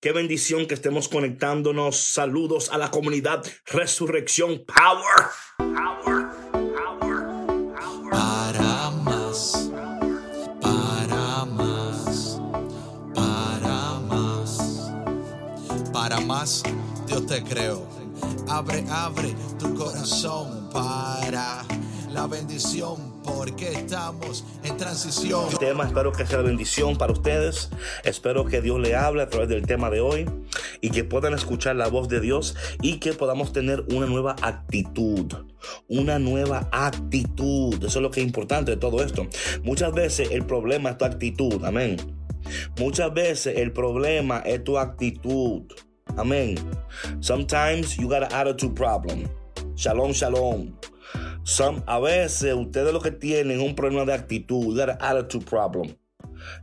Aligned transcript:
Qué 0.00 0.12
bendición 0.12 0.66
que 0.66 0.74
estemos 0.74 1.08
conectándonos. 1.08 1.96
Saludos 1.96 2.70
a 2.70 2.78
la 2.78 2.88
comunidad 2.88 3.44
Resurrección 3.66 4.64
Power. 4.64 5.26
Power. 5.56 6.26
Power. 6.72 8.08
Para 8.08 8.90
más, 8.92 9.72
para 10.60 11.44
más, 11.46 12.40
para 13.12 13.98
más, 14.06 14.92
para 15.92 16.20
más, 16.20 16.62
Dios 17.08 17.26
te 17.26 17.42
creo. 17.42 17.84
Abre, 18.48 18.84
abre 18.90 19.34
tu 19.58 19.74
corazón 19.74 20.70
para 20.70 21.66
la 22.12 22.28
bendición, 22.28 23.17
porque 23.28 23.72
estamos 23.72 24.44
en 24.64 24.76
transición. 24.76 25.46
El 25.50 25.58
tema 25.58 25.84
espero 25.84 26.12
que 26.12 26.26
sea 26.26 26.38
bendición 26.38 26.96
para 26.96 27.12
ustedes. 27.12 27.70
Espero 28.04 28.46
que 28.46 28.60
Dios 28.60 28.80
le 28.80 28.96
hable 28.96 29.22
a 29.22 29.28
través 29.28 29.48
del 29.48 29.66
tema 29.66 29.90
de 29.90 30.00
hoy 30.00 30.26
y 30.80 30.90
que 30.90 31.04
puedan 31.04 31.34
escuchar 31.34 31.76
la 31.76 31.88
voz 31.88 32.08
de 32.08 32.20
Dios 32.20 32.56
y 32.80 32.98
que 32.98 33.12
podamos 33.12 33.52
tener 33.52 33.84
una 33.92 34.06
nueva 34.06 34.34
actitud. 34.42 35.32
Una 35.88 36.18
nueva 36.18 36.68
actitud. 36.72 37.74
Eso 37.84 37.98
es 37.98 38.02
lo 38.02 38.10
que 38.10 38.20
es 38.20 38.26
importante 38.26 38.72
de 38.72 38.76
todo 38.76 39.02
esto. 39.02 39.26
Muchas 39.62 39.92
veces 39.92 40.30
el 40.30 40.46
problema 40.46 40.90
es 40.90 40.98
tu 40.98 41.04
actitud. 41.04 41.64
Amén. 41.64 41.96
Muchas 42.78 43.12
veces 43.12 43.58
el 43.58 43.72
problema 43.72 44.38
es 44.40 44.64
tu 44.64 44.78
actitud. 44.78 45.64
Amén. 46.16 46.56
Sometimes 47.20 47.96
you 47.96 48.08
got 48.08 48.22
an 48.22 48.32
attitude 48.32 48.74
problem. 48.74 49.28
Shalom, 49.76 50.12
shalom. 50.12 50.72
Some, 51.48 51.82
a 51.86 51.98
veces 51.98 52.52
ustedes 52.52 52.92
lo 52.92 53.00
que 53.00 53.10
tienen 53.10 53.58
es 53.58 53.66
un 53.66 53.74
problema 53.74 54.04
de 54.04 54.12
actitud, 54.12 54.76
that 54.76 54.98
attitude 55.00 55.46
problem. 55.46 55.96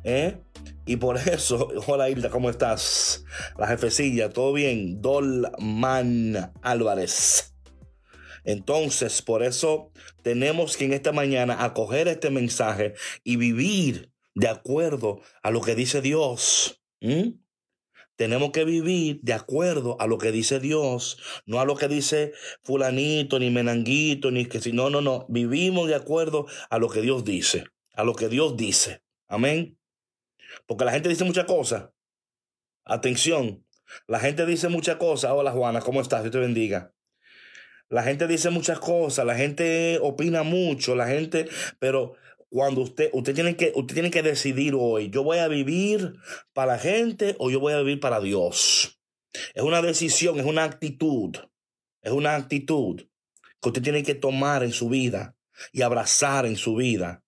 ¿Eh? 0.04 0.38
Y 0.86 0.98
por 0.98 1.18
eso, 1.18 1.70
hola 1.88 2.08
Hilda, 2.08 2.30
¿cómo 2.30 2.52
estás? 2.52 3.26
La 3.58 3.66
jefecilla, 3.66 4.30
¿todo 4.30 4.54
bien? 4.54 5.02
Dolman 5.02 6.54
Álvarez. 6.62 7.56
Entonces, 8.44 9.24
por 9.24 9.42
eso 9.42 9.92
tenemos 10.22 10.78
que 10.78 10.86
en 10.86 10.94
esta 10.94 11.12
mañana 11.12 11.64
acoger 11.66 12.08
este 12.08 12.30
mensaje 12.30 12.94
y 13.24 13.38
vivir 13.38 14.12
de 14.36 14.50
acuerdo 14.50 15.20
a 15.42 15.50
lo 15.50 15.62
que 15.62 15.74
dice 15.74 16.00
Dios. 16.00 16.80
¿Mm? 17.02 17.40
Tenemos 18.16 18.52
que 18.52 18.64
vivir 18.64 19.20
de 19.22 19.34
acuerdo 19.34 19.98
a 20.00 20.08
lo 20.08 20.18
que 20.18 20.32
dice 20.32 20.60
Dios, 20.60 21.18
no 21.46 21.60
a 21.60 21.66
lo 21.66 21.76
que 21.76 21.88
dice 21.88 22.34
fulanito, 22.64 23.40
ni 23.40 23.50
menanguito, 23.50 24.32
ni 24.32 24.46
que 24.46 24.62
si 24.62 24.72
no, 24.72 24.90
no, 24.90 25.02
no. 25.02 25.26
Vivimos 25.28 25.88
de 25.88 25.96
acuerdo 25.96 26.48
a 26.70 26.78
lo 26.78 26.90
que 26.90 27.02
Dios 27.02 27.26
dice, 27.26 27.66
a 27.94 28.04
lo 28.04 28.16
que 28.16 28.30
Dios 28.30 28.56
dice. 28.56 29.02
Amén. 29.28 29.78
Porque 30.66 30.86
la 30.86 30.92
gente 30.92 31.10
dice 31.10 31.26
muchas 31.26 31.46
cosas. 31.46 31.90
Atención, 32.86 33.66
la 34.08 34.20
gente 34.20 34.46
dice 34.46 34.70
muchas 34.70 34.96
cosas. 34.96 35.32
Hola 35.34 35.52
Juana, 35.52 35.82
¿cómo 35.82 36.02
estás? 36.02 36.24
Dios 36.24 36.32
te 36.32 36.40
bendiga. 36.40 36.94
La 37.90 38.04
gente 38.04 38.28
dice 38.28 38.50
muchas 38.50 38.80
cosas, 38.80 39.26
la 39.26 39.36
gente 39.36 40.00
opina 40.02 40.42
mucho, 40.42 40.96
la 40.96 41.06
gente, 41.08 41.48
pero 41.78 42.16
cuando 42.56 42.80
usted, 42.80 43.10
usted 43.12 43.36
tiene 43.36 43.58
que, 43.58 43.74
usted 43.76 43.96
tiene 43.96 44.10
que 44.10 44.24
decidir 44.24 44.76
hoy, 44.80 45.10
yo 45.10 45.24
voy 45.24 45.40
a 45.40 45.50
vivir 45.50 46.16
para 46.54 46.76
la 46.76 46.80
gente 46.80 47.36
o 47.38 47.52
yo 47.52 47.60
voy 47.60 47.74
a 47.74 47.80
vivir 47.80 48.00
para 48.00 48.22
Dios. 48.22 48.98
Es 49.54 49.62
una 49.62 49.82
decisión, 49.82 50.40
es 50.40 50.46
una 50.46 50.64
actitud, 50.64 51.36
es 52.02 52.14
una 52.14 52.34
actitud 52.36 53.02
que 53.62 53.70
usted 53.70 53.82
tiene 53.82 54.04
que 54.04 54.16
tomar 54.16 54.64
en 54.64 54.72
su 54.72 54.88
vida 54.88 55.36
y 55.74 55.82
abrazar 55.82 56.46
en 56.46 56.56
su 56.56 56.76
vida 56.76 57.26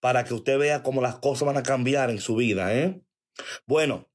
para 0.00 0.24
que 0.24 0.34
usted 0.34 0.58
vea 0.58 0.82
cómo 0.82 1.00
las 1.00 1.16
cosas 1.20 1.46
van 1.46 1.56
a 1.56 1.62
cambiar 1.62 2.10
en 2.10 2.20
su 2.20 2.36
vida, 2.36 2.74
¿eh? 2.74 3.00
Bueno, 3.64 4.10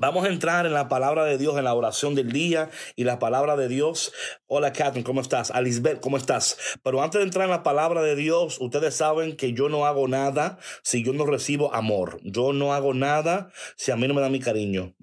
Vamos 0.00 0.24
a 0.24 0.28
entrar 0.28 0.64
en 0.64 0.72
la 0.72 0.88
palabra 0.88 1.24
de 1.24 1.38
Dios, 1.38 1.58
en 1.58 1.64
la 1.64 1.74
oración 1.74 2.14
del 2.14 2.30
día 2.30 2.70
y 2.94 3.02
la 3.02 3.18
palabra 3.18 3.56
de 3.56 3.66
Dios. 3.66 4.12
Hola 4.46 4.72
Catherine, 4.72 5.02
¿cómo 5.02 5.20
estás? 5.20 5.50
Alisbeth, 5.50 5.98
¿cómo 5.98 6.16
estás? 6.16 6.56
Pero 6.84 7.02
antes 7.02 7.18
de 7.18 7.24
entrar 7.24 7.46
en 7.46 7.50
la 7.50 7.64
palabra 7.64 8.00
de 8.02 8.14
Dios, 8.14 8.60
ustedes 8.60 8.94
saben 8.94 9.36
que 9.36 9.54
yo 9.54 9.68
no 9.68 9.86
hago 9.86 10.06
nada 10.06 10.58
si 10.84 11.02
yo 11.02 11.12
no 11.12 11.26
recibo 11.26 11.74
amor. 11.74 12.20
Yo 12.22 12.52
no 12.52 12.72
hago 12.74 12.94
nada 12.94 13.50
si 13.76 13.90
a 13.90 13.96
mí 13.96 14.06
no 14.06 14.14
me 14.14 14.20
da 14.20 14.28
mi 14.28 14.38
cariño. 14.38 14.94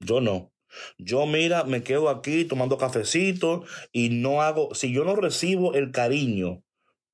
yo 0.00 0.20
no. 0.20 0.52
Yo 0.98 1.26
mira, 1.26 1.62
me 1.62 1.84
quedo 1.84 2.08
aquí 2.08 2.44
tomando 2.44 2.76
cafecito 2.76 3.62
y 3.92 4.08
no 4.08 4.42
hago, 4.42 4.74
si 4.74 4.92
yo 4.92 5.04
no 5.04 5.14
recibo 5.14 5.74
el 5.74 5.92
cariño, 5.92 6.64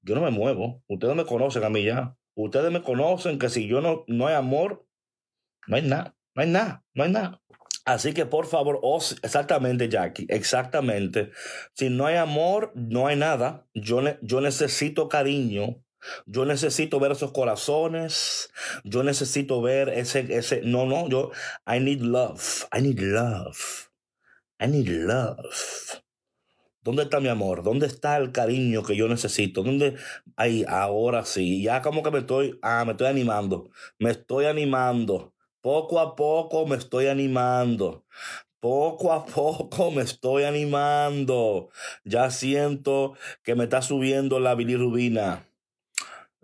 yo 0.00 0.14
no 0.14 0.22
me 0.22 0.30
muevo. 0.30 0.82
Ustedes 0.88 1.14
me 1.14 1.26
conocen 1.26 1.64
a 1.64 1.68
mí 1.68 1.84
ya. 1.84 2.16
Ustedes 2.34 2.72
me 2.72 2.80
conocen 2.80 3.38
que 3.38 3.50
si 3.50 3.66
yo 3.66 3.82
no, 3.82 4.04
no 4.06 4.26
hay 4.26 4.34
amor, 4.36 4.86
no 5.66 5.76
hay 5.76 5.82
nada. 5.82 6.16
No 6.34 6.42
hay 6.42 6.48
nada, 6.48 6.84
no 6.94 7.04
hay 7.04 7.10
nada. 7.10 7.40
Así 7.84 8.12
que 8.12 8.26
por 8.26 8.46
favor, 8.46 8.80
exactamente 9.22 9.88
Jackie, 9.88 10.26
exactamente. 10.28 11.30
Si 11.74 11.88
no 11.88 12.06
hay 12.06 12.16
amor, 12.16 12.72
no 12.74 13.06
hay 13.06 13.16
nada. 13.16 13.66
Yo, 13.74 14.00
yo 14.22 14.40
necesito 14.40 15.08
cariño. 15.08 15.82
Yo 16.26 16.44
necesito 16.46 17.00
ver 17.00 17.12
esos 17.12 17.32
corazones. 17.32 18.50
Yo 18.84 19.02
necesito 19.02 19.60
ver 19.60 19.88
ese, 19.88 20.26
ese, 20.34 20.62
no, 20.62 20.86
no, 20.86 21.08
yo, 21.08 21.30
I 21.66 21.80
need 21.80 22.00
love. 22.00 22.66
I 22.76 22.80
need 22.80 23.00
love. 23.00 23.90
I 24.60 24.68
need 24.68 24.88
love. 24.88 26.02
¿Dónde 26.82 27.02
está 27.02 27.20
mi 27.20 27.28
amor? 27.28 27.62
¿Dónde 27.62 27.86
está 27.86 28.16
el 28.16 28.32
cariño 28.32 28.82
que 28.82 28.96
yo 28.96 29.06
necesito? 29.08 29.62
¿Dónde? 29.62 29.96
Ay, 30.36 30.64
ahora 30.68 31.24
sí. 31.24 31.62
Ya 31.62 31.82
como 31.82 32.02
que 32.02 32.10
me 32.10 32.20
estoy, 32.20 32.58
ah, 32.62 32.84
me 32.86 32.92
estoy 32.92 33.08
animando. 33.08 33.70
Me 33.98 34.10
estoy 34.10 34.46
animando. 34.46 35.34
Poco 35.62 36.00
a 36.00 36.16
poco 36.16 36.66
me 36.66 36.76
estoy 36.76 37.08
animando. 37.08 38.06
Poco 38.60 39.12
a 39.12 39.26
poco 39.26 39.90
me 39.90 40.02
estoy 40.02 40.44
animando. 40.44 41.68
Ya 42.04 42.30
siento 42.30 43.14
que 43.42 43.54
me 43.54 43.64
está 43.64 43.82
subiendo 43.82 44.40
la 44.40 44.54
bilirrubina. 44.54 45.46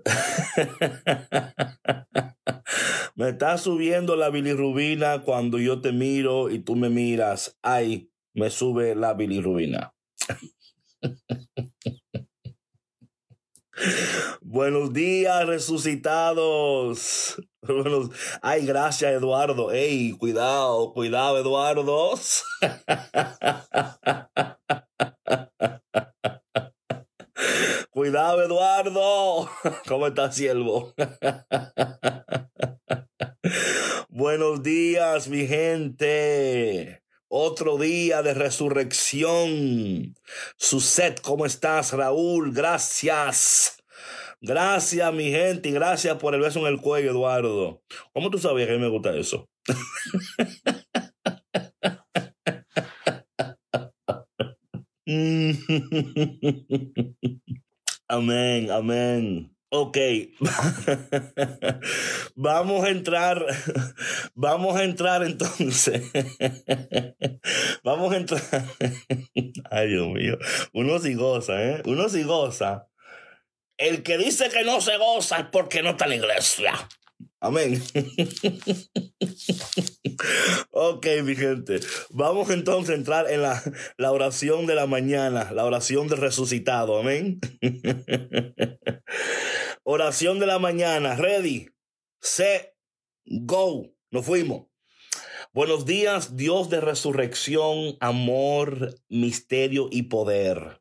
me 3.16 3.31
está 3.31 3.56
subiendo 3.56 4.16
la 4.16 4.28
bilirrubina 4.31 5.22
cuando 5.22 5.59
yo 5.59 5.81
te 5.81 5.93
miro 5.93 6.50
y 6.50 6.59
tú 6.59 6.77
me 6.77 6.91
miras. 6.91 7.56
Ay, 7.62 8.10
me 8.34 8.50
sube 8.50 8.94
la 8.94 9.15
bilirrubina. 9.15 9.94
Buenos 14.43 14.93
días, 14.93 15.47
resucitados. 15.47 17.37
Ay, 18.43 18.66
gracias, 18.66 19.12
Eduardo. 19.12 19.71
Ey, 19.72 20.12
cuidado, 20.12 20.93
cuidado, 20.93 21.38
Eduardo. 21.38 22.15
cuidado, 27.91 28.43
Eduardo. 28.43 29.50
¿Cómo 29.88 30.06
estás, 30.06 30.34
siervo? 30.37 30.94
Buenos 34.09 34.62
días, 34.62 35.28
mi 35.28 35.47
gente. 35.47 37.03
Otro 37.28 37.77
día 37.77 38.22
de 38.22 38.34
resurrección. 38.34 40.15
Suset, 40.56 41.21
¿cómo 41.21 41.44
estás, 41.44 41.93
Raúl? 41.93 42.53
Gracias. 42.53 43.75
Gracias, 44.41 45.12
mi 45.14 45.30
gente, 45.30 45.69
y 45.70 45.72
gracias 45.72 46.16
por 46.19 46.34
el 46.34 46.41
beso 46.41 46.60
en 46.60 46.66
el 46.66 46.80
cuello, 46.80 47.10
Eduardo. 47.10 47.82
¿Cómo 48.12 48.30
tú 48.30 48.38
sabías 48.38 48.69
que 48.69 48.74
a 48.74 48.76
mí 48.76 48.82
me 48.82 48.91
gusta 48.91 49.16
eso? 49.16 49.48
amén, 58.08 58.70
amén. 58.70 59.56
Ok, 59.69 59.98
vamos 62.36 62.84
a 62.84 62.91
entrar, 62.91 63.44
vamos 64.34 64.76
a 64.76 64.84
entrar 64.84 65.24
entonces, 65.24 66.04
vamos 67.82 68.12
a 68.12 68.16
entrar, 68.16 68.42
ay 69.71 69.89
Dios 69.89 70.09
mío, 70.09 70.39
uno 70.72 70.98
sí 71.00 71.15
goza, 71.15 71.62
¿eh? 71.62 71.82
Uno 71.84 72.09
sí 72.09 72.22
goza. 72.22 72.86
El 73.78 74.03
que 74.03 74.17
dice 74.17 74.49
que 74.49 74.65
no 74.65 74.81
se 74.81 74.97
goza 74.97 75.39
es 75.39 75.47
porque 75.53 75.83
no 75.83 75.91
está 75.91 76.05
en 76.05 76.11
la 76.11 76.17
iglesia. 76.17 76.89
Amén. 77.41 77.83
ok, 80.71 81.07
mi 81.23 81.37
gente. 81.37 81.81
Vamos 82.11 82.51
entonces 82.51 82.91
a 82.91 82.99
entrar 82.99 83.31
en 83.31 83.43
la, 83.43 83.63
la, 83.99 84.13
oración 84.13 84.67
de 84.67 84.75
la 84.75 84.87
mañana, 84.87 85.53
la 85.53 85.65
oración 85.65 86.09
del 86.09 86.19
resucitado. 86.19 86.99
Amén. 86.99 87.39
oración 89.84 90.41
de 90.41 90.47
la 90.47 90.59
mañana. 90.59 91.15
Ready, 91.15 91.69
set, 92.21 92.75
go. 93.27 93.93
Nos 94.11 94.25
fuimos. 94.25 94.67
Buenos 95.53 95.84
días, 95.87 96.37
Dios 96.37 96.71
de 96.71 96.81
resurrección, 96.81 97.97
amor, 98.01 98.95
misterio 99.09 99.89
y 99.91 100.05
poder. 100.05 100.81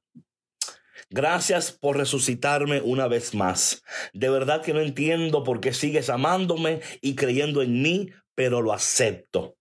Gracias 1.16 1.72
por 1.72 1.96
resucitarme 1.96 2.82
una 2.82 3.08
vez 3.08 3.34
más. 3.34 3.86
De 4.12 4.30
verdad 4.30 4.62
que 4.62 4.74
no 4.74 4.82
entiendo 4.82 5.46
por 5.46 5.62
qué 5.62 5.72
sigues 5.72 6.10
amándome 6.10 6.82
y 7.00 7.16
creyendo 7.16 7.62
en 7.62 7.82
mí, 7.82 8.10
pero 8.36 8.62
lo 8.62 8.74
acepto. 8.74 9.56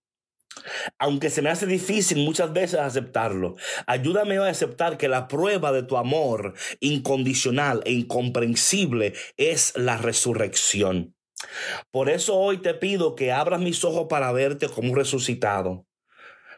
aunque 0.99 1.29
se 1.29 1.41
me 1.41 1.49
hace 1.49 1.65
difícil 1.65 2.25
muchas 2.25 2.51
veces 2.51 2.81
aceptarlo, 2.81 3.55
ayúdame 3.87 4.37
a 4.37 4.47
aceptar 4.47 4.97
que 4.97 5.07
la 5.07 5.29
prueba 5.29 5.71
de 5.71 5.83
tu 5.83 5.95
amor 5.95 6.55
incondicional 6.81 7.81
e 7.85 7.93
incomprensible 7.93 9.13
es 9.37 9.77
la 9.77 9.95
resurrección. 9.95 11.15
Por 11.89 12.09
eso 12.09 12.35
hoy 12.35 12.57
te 12.57 12.73
pido 12.73 13.15
que 13.15 13.31
abras 13.31 13.61
mis 13.61 13.85
ojos 13.85 14.07
para 14.09 14.33
verte 14.33 14.67
como 14.67 14.89
un 14.89 14.97
resucitado, 14.97 15.85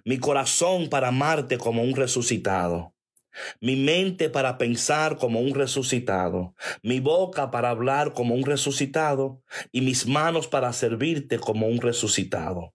mi 0.05 0.17
corazón 0.17 0.89
para 0.89 1.09
amarte 1.09 1.59
como 1.59 1.83
un 1.83 1.95
resucitado 1.95 2.96
mi 3.59 3.75
mente 3.75 4.29
para 4.29 4.57
pensar 4.57 5.17
como 5.17 5.39
un 5.39 5.53
resucitado, 5.53 6.55
mi 6.81 6.99
boca 6.99 7.51
para 7.51 7.69
hablar 7.69 8.13
como 8.13 8.35
un 8.35 8.43
resucitado 8.43 9.41
y 9.71 9.81
mis 9.81 10.07
manos 10.07 10.47
para 10.47 10.71
servirte 10.73 11.39
como 11.39 11.67
un 11.67 11.81
resucitado. 11.81 12.73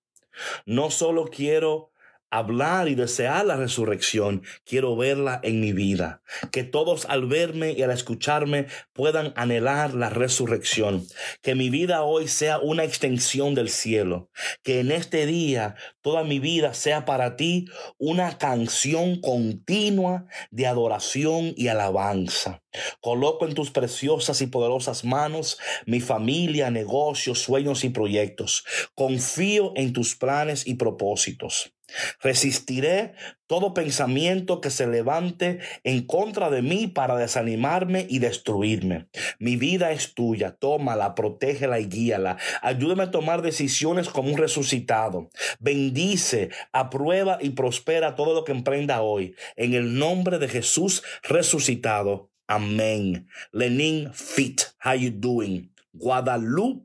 No 0.67 0.91
solo 0.91 1.27
quiero 1.27 1.92
hablar 2.33 2.89
y 2.89 2.95
desear 2.95 3.45
la 3.45 3.57
resurrección, 3.57 4.43
quiero 4.65 4.97
verla 4.97 5.39
en 5.43 5.61
mi 5.61 5.73
vida. 5.73 6.23
Que 6.51 6.65
todos 6.65 7.05
al 7.05 7.27
verme 7.27 7.73
y 7.73 7.83
al 7.83 7.91
escucharme 7.91 8.67
puedan 8.95 9.33
anhelar 9.37 9.95
la 9.95 10.09
resurrección. 10.09 11.07
Que 11.43 11.55
mi 11.55 11.71
vida 11.71 12.03
hoy 12.03 12.29
sea 12.29 12.59
una 12.59 12.85
extensión 12.85 13.55
del 13.55 13.69
cielo. 13.69 14.31
Que 14.63 14.81
en 14.81 14.91
este 14.91 15.27
día 15.27 15.77
toda 16.01 16.25
mi 16.25 16.39
vida 16.39 16.73
sea 16.75 17.05
para 17.05 17.37
ti 17.37 17.67
una 17.99 18.39
canción 18.39 19.21
continua 19.21 20.27
de 20.51 20.67
adoración 20.67 21.53
y 21.57 21.69
alabanza. 21.69 22.63
Coloco 23.01 23.47
en 23.47 23.55
tus 23.55 23.71
preciosas 23.71 24.41
y 24.41 24.47
poderosas 24.47 25.05
manos 25.05 25.59
mi 25.85 26.01
familia, 26.01 26.71
negocios, 26.71 27.41
sueños 27.41 27.85
y 27.85 27.91
proyectos. 27.91 28.65
Confío 28.95 29.73
en 29.77 29.93
tus 29.93 30.17
planes 30.17 30.67
y 30.67 30.75
propósitos. 30.75 31.75
Resistiré 32.21 33.15
todo 33.47 33.75
pensamiento 33.75 34.61
que 34.63 34.71
se 34.71 34.87
levante 34.87 35.59
en 35.85 36.07
contra 36.07 36.49
de 36.49 36.63
mí 36.63 36.87
para 36.87 37.17
desanimarme 37.17 38.07
y 38.09 38.19
destruirme. 38.19 39.09
Mi 39.39 39.57
vida 39.57 39.93
es 39.93 40.15
tuya, 40.15 40.53
tómala, 40.53 41.15
protégela 41.15 41.79
y 41.79 41.85
guíala. 41.87 42.39
Ayúdame 42.63 43.03
a 43.03 43.11
tomar 43.11 43.43
decisiones 43.43 44.09
como 44.09 44.31
un 44.31 44.39
resucitado. 44.39 45.29
Bendice, 45.61 46.49
aprueba 46.73 47.37
y 47.41 47.51
prospera 47.51 48.15
todo 48.15 48.33
lo 48.33 48.45
que 48.45 48.53
emprenda 48.53 49.03
hoy. 49.03 49.35
En 49.57 49.75
el 49.75 49.99
nombre 49.99 50.39
de 50.39 50.49
Jesús 50.49 51.03
resucitado. 51.23 52.31
Amén. 52.47 53.29
Lenin 53.53 54.13
Fit, 54.15 54.63
how 54.83 54.95
you 54.95 55.11
doing? 55.11 55.71
Guadalupe. 55.93 56.83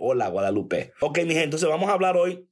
Hola, 0.00 0.28
Guadalupe. 0.28 0.92
Ok, 1.00 1.18
mi 1.18 1.34
gente, 1.34 1.44
entonces 1.44 1.68
vamos 1.68 1.88
a 1.90 1.94
hablar 1.94 2.16
hoy 2.16 2.46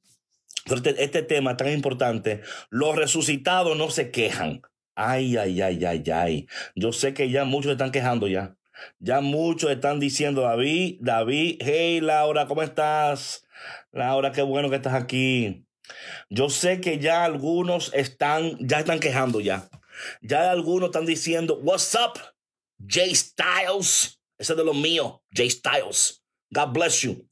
este, 0.65 1.03
este 1.03 1.21
tema 1.21 1.57
tan 1.57 1.69
importante, 1.69 2.41
los 2.69 2.95
resucitados 2.95 3.77
no 3.77 3.89
se 3.89 4.11
quejan. 4.11 4.61
Ay, 4.95 5.37
ay, 5.37 5.61
ay, 5.61 5.85
ay, 5.85 6.03
ay. 6.11 6.47
Yo 6.75 6.93
sé 6.93 7.13
que 7.13 7.29
ya 7.29 7.43
muchos 7.45 7.73
están 7.73 7.91
quejando 7.91 8.27
ya. 8.27 8.55
Ya 8.99 9.21
muchos 9.21 9.71
están 9.71 9.99
diciendo, 9.99 10.41
David, 10.41 10.97
David, 11.01 11.57
hey 11.61 12.01
Laura, 12.01 12.45
¿cómo 12.47 12.63
estás? 12.63 13.45
Laura, 13.91 14.31
qué 14.31 14.41
bueno 14.41 14.69
que 14.69 14.77
estás 14.77 14.93
aquí. 14.93 15.65
Yo 16.29 16.49
sé 16.49 16.81
que 16.81 16.99
ya 16.99 17.23
algunos 17.23 17.93
están, 17.93 18.57
ya 18.59 18.79
están 18.79 18.99
quejando 18.99 19.39
ya. 19.39 19.69
Ya 20.21 20.51
algunos 20.51 20.87
están 20.87 21.05
diciendo, 21.05 21.59
what's 21.61 21.95
up, 21.95 22.19
Jay 22.85 23.13
Styles. 23.15 24.19
Ese 24.37 24.53
es 24.53 24.57
de 24.57 24.65
los 24.65 24.75
míos, 24.75 25.19
Jay 25.31 25.49
Styles. 25.49 26.21
God 26.51 26.73
bless 26.73 27.01
you. 27.01 27.29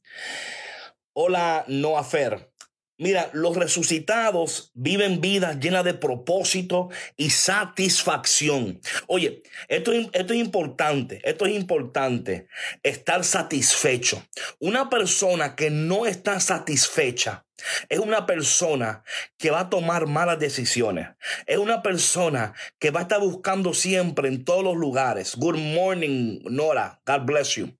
Hola, 1.12 1.64
Noah 1.68 2.04
Fer. 2.04 2.53
Mira, 2.96 3.28
los 3.32 3.56
resucitados 3.56 4.70
viven 4.74 5.20
vidas 5.20 5.58
llenas 5.58 5.84
de 5.84 5.94
propósito 5.94 6.90
y 7.16 7.30
satisfacción. 7.30 8.80
Oye, 9.08 9.42
esto, 9.68 9.92
esto 9.92 10.32
es 10.32 10.38
importante, 10.38 11.20
esto 11.24 11.46
es 11.46 11.54
importante, 11.54 12.46
estar 12.84 13.24
satisfecho. 13.24 14.24
Una 14.60 14.88
persona 14.88 15.56
que 15.56 15.70
no 15.70 16.06
está 16.06 16.38
satisfecha 16.38 17.43
es 17.88 17.98
una 17.98 18.26
persona 18.26 19.04
que 19.38 19.50
va 19.50 19.60
a 19.60 19.70
tomar 19.70 20.06
malas 20.06 20.38
decisiones. 20.38 21.08
Es 21.46 21.58
una 21.58 21.82
persona 21.82 22.54
que 22.78 22.90
va 22.90 23.00
a 23.00 23.02
estar 23.04 23.20
buscando 23.20 23.74
siempre 23.74 24.28
en 24.28 24.44
todos 24.44 24.64
los 24.64 24.76
lugares. 24.76 25.36
Good 25.36 25.56
morning, 25.56 26.40
Nora. 26.44 27.00
God 27.06 27.22
bless 27.26 27.54
you. 27.54 27.76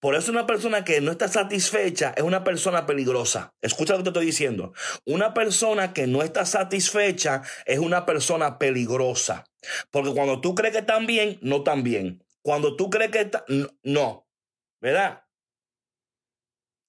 Por 0.00 0.14
eso 0.14 0.32
una 0.32 0.46
persona 0.46 0.84
que 0.84 1.00
no 1.00 1.12
está 1.12 1.28
satisfecha 1.28 2.14
es 2.16 2.22
una 2.22 2.44
persona 2.44 2.86
peligrosa. 2.86 3.54
Escucha 3.60 3.92
lo 3.92 3.98
que 3.98 4.04
te 4.04 4.10
estoy 4.10 4.26
diciendo. 4.26 4.72
Una 5.04 5.34
persona 5.34 5.92
que 5.92 6.06
no 6.06 6.22
está 6.22 6.44
satisfecha 6.44 7.42
es 7.64 7.78
una 7.78 8.06
persona 8.06 8.58
peligrosa. 8.58 9.44
Porque 9.90 10.12
cuando 10.12 10.40
tú 10.40 10.54
crees 10.54 10.72
que 10.72 10.80
están 10.80 11.06
bien, 11.06 11.38
no 11.42 11.56
están 11.56 11.82
bien. 11.82 12.24
Cuando 12.42 12.76
tú 12.76 12.90
crees 12.90 13.10
que 13.10 13.20
están, 13.22 13.42
no. 13.82 14.26
¿Verdad? 14.80 15.25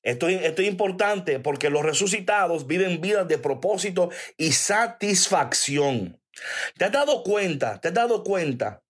Esto, 0.07 0.29
es 0.29 0.57
importante 0.59 1.41
porque 1.41 1.69
los 1.69 1.83
resucitados 1.83 2.65
viven 2.65 3.01
vidas 3.01 3.27
de 3.27 3.37
propósito 3.37 4.09
y 4.37 4.53
satisfacción. 4.53 6.21
¿Te 6.77 6.85
has 6.85 6.93
dado 6.93 7.23
cuenta? 7.23 7.81
¿Te 7.81 7.89
has 7.89 7.93
dado 7.93 8.23
cuenta 8.23 8.85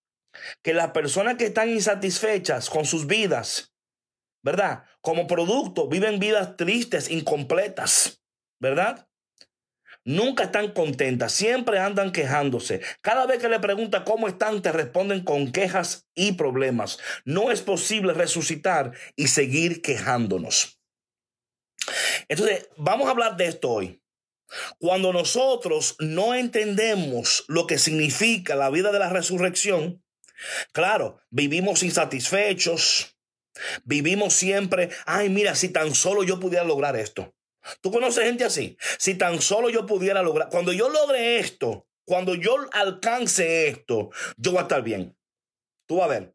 que 0.62 0.76
las 0.76 0.92
personas 0.92 1.38
que 1.38 1.48
están 1.48 1.70
insatisfechas 1.70 2.70
con 2.70 2.86
sus 2.86 3.08
vidas, 3.08 3.74
¿verdad? 4.44 4.84
Como 5.02 5.26
producto, 5.26 5.88
viven 5.88 6.20
vidas 6.20 6.56
tristes, 6.56 7.10
incompletas, 7.10 8.22
¿verdad? 8.60 9.08
Nunca 10.06 10.44
están 10.44 10.72
contentas, 10.72 11.32
siempre 11.34 11.80
andan 11.80 12.12
quejándose. 12.12 12.82
Cada 13.02 13.26
vez 13.26 13.40
que 13.40 13.50
le 13.50 13.60
pregunta 13.60 14.04
cómo 14.04 14.28
están, 14.28 14.62
te 14.62 14.72
responden 14.72 15.24
con 15.24 15.52
quejas 15.52 16.08
y 16.14 16.34
problemas. 16.34 17.00
No 17.26 17.50
es 17.50 17.64
posible 17.64 18.14
resucitar 18.14 18.92
y 19.16 19.30
seguir 19.30 19.82
quejándonos. 19.82 20.77
Entonces, 22.28 22.70
vamos 22.78 23.08
a 23.08 23.12
hablar 23.12 23.38
de 23.38 23.46
esto 23.46 23.70
hoy. 23.70 24.02
Cuando 24.80 25.12
nosotros 25.12 25.96
no 26.00 26.34
entendemos 26.34 27.44
lo 27.48 27.68
que 27.68 27.78
significa 27.78 28.56
la 28.56 28.70
vida 28.70 28.92
de 28.92 29.00
la 29.00 29.10
resurrección, 29.10 30.04
claro, 30.72 31.20
vivimos 31.30 31.84
insatisfechos, 31.84 33.18
vivimos 33.84 34.34
siempre, 34.34 34.90
ay, 35.06 35.30
mira, 35.30 35.56
si 35.56 35.70
tan 35.70 35.94
solo 35.94 36.24
yo 36.24 36.40
pudiera 36.40 36.64
lograr 36.64 36.96
esto. 36.96 37.34
¿Tú 37.82 37.92
conoces 37.92 38.24
gente 38.24 38.46
así? 38.46 38.78
Si 38.98 39.16
tan 39.16 39.42
solo 39.42 39.70
yo 39.70 39.86
pudiera 39.86 40.22
lograr, 40.22 40.50
cuando 40.50 40.72
yo 40.72 40.90
logre 40.90 41.40
esto, 41.40 41.88
cuando 42.06 42.36
yo 42.36 42.56
alcance 42.72 43.68
esto, 43.68 44.12
yo 44.38 44.52
voy 44.52 44.60
a 44.60 44.64
estar 44.64 44.82
bien. 44.82 45.18
Tú 45.86 45.98
vas 45.98 46.06
a 46.06 46.20
ver. 46.20 46.34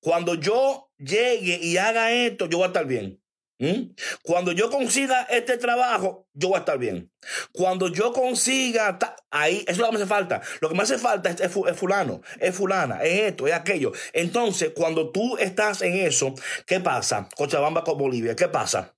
Cuando 0.00 0.34
yo 0.34 0.90
llegue 0.98 1.60
y 1.62 1.76
haga 1.76 2.10
esto, 2.10 2.46
yo 2.46 2.58
voy 2.58 2.64
a 2.64 2.68
estar 2.68 2.86
bien. 2.86 3.22
¿Mm? 3.58 3.94
Cuando 4.22 4.52
yo 4.52 4.68
consiga 4.68 5.22
este 5.30 5.58
trabajo, 5.58 6.26
yo 6.32 6.48
voy 6.48 6.56
a 6.56 6.60
estar 6.60 6.78
bien. 6.78 7.12
Cuando 7.52 7.88
yo 7.88 8.12
consiga, 8.12 8.98
ahí, 9.30 9.64
eso 9.68 9.72
es 9.72 9.78
lo 9.78 9.86
que 9.86 9.92
me 9.92 9.98
hace 9.98 10.06
falta. 10.06 10.42
Lo 10.60 10.68
que 10.68 10.74
me 10.74 10.82
hace 10.82 10.98
falta 10.98 11.30
es, 11.30 11.52
fulano, 11.76 12.20
es 12.40 12.54
fulana, 12.54 13.02
es 13.02 13.30
esto, 13.30 13.46
es 13.46 13.54
aquello. 13.54 13.92
Entonces, 14.12 14.72
cuando 14.74 15.10
tú 15.10 15.36
estás 15.38 15.82
en 15.82 15.94
eso, 15.94 16.34
¿qué 16.66 16.80
pasa? 16.80 17.28
Cochabamba 17.36 17.84
con 17.84 17.96
Bolivia, 17.96 18.34
¿qué 18.34 18.48
pasa? 18.48 18.96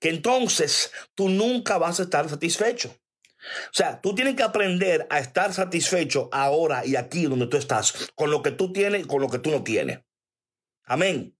Que 0.00 0.10
entonces 0.10 0.90
tú 1.14 1.28
nunca 1.28 1.78
vas 1.78 2.00
a 2.00 2.02
estar 2.02 2.28
satisfecho. 2.28 2.94
O 3.38 3.74
sea, 3.74 4.00
tú 4.00 4.14
tienes 4.14 4.36
que 4.36 4.42
aprender 4.42 5.06
a 5.10 5.18
estar 5.18 5.52
satisfecho 5.52 6.28
ahora 6.32 6.84
y 6.84 6.96
aquí 6.96 7.24
donde 7.24 7.46
tú 7.46 7.56
estás, 7.56 8.10
con 8.14 8.30
lo 8.30 8.42
que 8.42 8.50
tú 8.50 8.72
tienes 8.72 9.02
y 9.02 9.06
con 9.06 9.20
lo 9.20 9.28
que 9.28 9.38
tú 9.38 9.50
no 9.50 9.62
tienes. 9.64 10.00
Amén. 10.84 11.36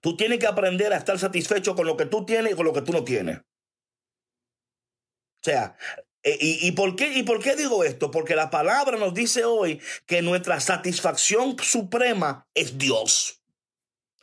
Tú 0.00 0.16
tienes 0.16 0.38
que 0.38 0.46
aprender 0.46 0.92
a 0.92 0.96
estar 0.96 1.18
satisfecho 1.18 1.74
con 1.74 1.86
lo 1.86 1.96
que 1.96 2.06
tú 2.06 2.24
tienes 2.24 2.52
y 2.52 2.56
con 2.56 2.64
lo 2.64 2.72
que 2.72 2.82
tú 2.82 2.92
no 2.92 3.04
tienes. 3.04 3.38
O 3.38 5.42
sea, 5.42 5.76
eh, 6.22 6.36
¿y, 6.40 6.72
por 6.72 6.96
qué, 6.96 7.12
¿y 7.14 7.22
por 7.22 7.42
qué 7.42 7.56
digo 7.56 7.82
esto? 7.82 8.10
Porque 8.10 8.36
la 8.36 8.50
palabra 8.50 8.98
nos 8.98 9.14
dice 9.14 9.44
hoy 9.44 9.80
que 10.06 10.20
nuestra 10.20 10.60
satisfacción 10.60 11.56
suprema 11.58 12.46
es 12.54 12.76
Dios. 12.76 13.42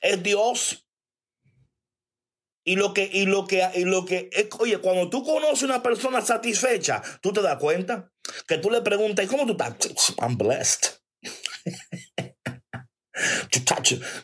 Es 0.02 0.22
Dios. 0.22 0.88
Y 2.64 2.76
lo 2.76 2.94
que, 2.94 3.10
y 3.12 3.26
lo 3.26 3.48
que, 3.48 3.68
y 3.76 3.86
lo 3.86 4.06
que, 4.06 4.30
oye, 4.60 4.78
cuando 4.80 5.10
tú 5.10 5.24
conoces 5.24 5.64
una 5.64 5.82
persona 5.82 6.22
satisfecha, 6.22 7.02
tú 7.22 7.32
te 7.32 7.42
das 7.42 7.58
cuenta 7.58 8.12
que 8.46 8.58
tú 8.58 8.70
le 8.70 8.82
preguntas, 8.82 9.26
¿cómo 9.28 9.46
tú 9.46 9.54
estás? 9.54 10.14
I'm 10.20 10.38
blessed. 10.38 10.97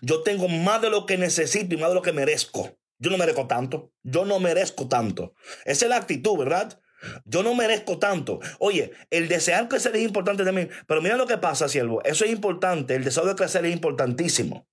Yo 0.02 0.24
tengo 0.24 0.48
más 0.48 0.82
de 0.82 0.90
lo 0.90 1.06
que 1.06 1.18
necesito 1.18 1.76
y 1.76 1.78
más 1.78 1.90
de 1.90 1.96
lo 1.96 2.02
que 2.02 2.14
merezco. 2.14 2.78
Yo 3.00 3.10
no 3.10 3.18
merezco 3.18 3.48
tanto. 3.48 3.92
Yo 4.04 4.26
no 4.26 4.40
merezco 4.40 4.88
tanto. 4.88 5.34
Esa 5.66 5.86
es 5.86 5.90
la 5.90 5.98
actitud, 5.98 6.38
¿verdad? 6.38 6.80
Yo 7.26 7.44
no 7.44 7.54
merezco 7.54 8.00
tanto. 8.00 8.40
Oye, 8.60 8.94
el 9.10 9.28
desear 9.28 9.68
crecer 9.68 9.96
es 9.96 10.04
importante 10.04 10.46
también. 10.46 10.70
Pero 10.88 11.02
mira 11.02 11.18
lo 11.18 11.28
que 11.28 11.38
pasa, 11.38 11.68
siervo. 11.68 12.02
Eso 12.04 12.26
es 12.26 12.32
importante. 12.32 12.96
El 12.96 13.04
deseo 13.04 13.26
de 13.26 13.36
crecer 13.36 13.66
es 13.66 13.74
importantísimo. 13.74 14.68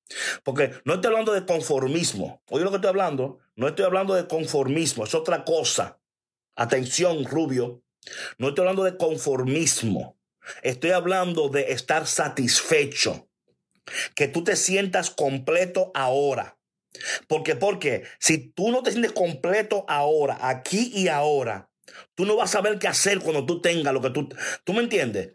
Porque 0.44 0.70
no 0.84 0.94
estoy 0.94 1.08
hablando 1.08 1.32
de 1.32 1.44
conformismo. 1.44 2.42
Oye 2.50 2.64
lo 2.64 2.70
que 2.70 2.76
estoy 2.76 2.90
hablando. 2.90 3.40
No 3.56 3.68
estoy 3.68 3.84
hablando 3.84 4.14
de 4.14 4.26
conformismo. 4.26 5.04
Es 5.04 5.14
otra 5.14 5.44
cosa. 5.44 6.00
Atención, 6.54 7.24
Rubio. 7.24 7.82
No 8.38 8.48
estoy 8.48 8.62
hablando 8.62 8.84
de 8.84 8.96
conformismo. 8.96 10.18
Estoy 10.62 10.90
hablando 10.90 11.48
de 11.48 11.72
estar 11.72 12.06
satisfecho. 12.06 13.29
Que 14.14 14.28
tú 14.28 14.44
te 14.44 14.56
sientas 14.56 15.10
completo 15.10 15.90
ahora. 15.94 16.58
Porque, 17.28 17.56
porque 17.56 18.04
si 18.18 18.38
tú 18.50 18.70
no 18.70 18.82
te 18.82 18.90
sientes 18.90 19.12
completo 19.12 19.84
ahora, 19.88 20.38
aquí 20.40 20.90
y 20.94 21.08
ahora, 21.08 21.70
tú 22.14 22.24
no 22.24 22.36
vas 22.36 22.50
a 22.50 22.58
saber 22.58 22.78
qué 22.78 22.88
hacer 22.88 23.20
cuando 23.20 23.46
tú 23.46 23.60
tengas 23.60 23.92
lo 23.94 24.00
que 24.00 24.10
tú... 24.10 24.28
¿Tú 24.64 24.72
me 24.72 24.82
entiendes? 24.82 25.30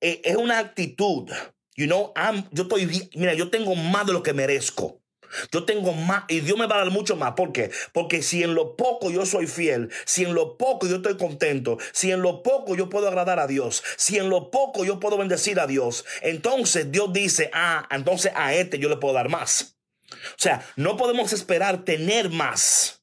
Eh, 0.00 0.20
es 0.24 0.36
una 0.36 0.58
actitud. 0.58 1.30
You 1.76 1.86
know, 1.86 2.12
yo 2.52 2.62
estoy, 2.64 3.10
mira, 3.14 3.34
yo 3.34 3.50
tengo 3.50 3.74
más 3.74 4.06
de 4.06 4.12
lo 4.14 4.22
que 4.22 4.32
merezco. 4.32 5.02
Yo 5.50 5.64
tengo 5.64 5.92
más 5.92 6.24
y 6.28 6.40
Dios 6.40 6.58
me 6.58 6.66
va 6.66 6.76
a 6.76 6.78
dar 6.78 6.90
mucho 6.90 7.16
más. 7.16 7.32
¿Por 7.32 7.52
qué? 7.52 7.70
Porque 7.92 8.22
si 8.22 8.42
en 8.42 8.54
lo 8.54 8.76
poco 8.76 9.10
yo 9.10 9.26
soy 9.26 9.46
fiel, 9.46 9.90
si 10.04 10.24
en 10.24 10.34
lo 10.34 10.56
poco 10.56 10.86
yo 10.86 10.96
estoy 10.96 11.16
contento, 11.16 11.78
si 11.92 12.12
en 12.12 12.22
lo 12.22 12.42
poco 12.42 12.74
yo 12.74 12.88
puedo 12.88 13.08
agradar 13.08 13.38
a 13.38 13.46
Dios, 13.46 13.82
si 13.96 14.18
en 14.18 14.30
lo 14.30 14.50
poco 14.50 14.84
yo 14.84 15.00
puedo 15.00 15.18
bendecir 15.18 15.60
a 15.60 15.66
Dios, 15.66 16.04
entonces 16.22 16.90
Dios 16.90 17.12
dice, 17.12 17.50
ah, 17.52 17.86
entonces 17.90 18.32
a 18.34 18.54
este 18.54 18.78
yo 18.78 18.88
le 18.88 18.96
puedo 18.96 19.14
dar 19.14 19.28
más. 19.28 19.76
O 20.12 20.38
sea, 20.38 20.64
no 20.76 20.96
podemos 20.96 21.32
esperar 21.32 21.84
tener 21.84 22.30
más 22.30 23.02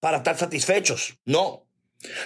para 0.00 0.18
estar 0.18 0.36
satisfechos. 0.36 1.18
No. 1.24 1.66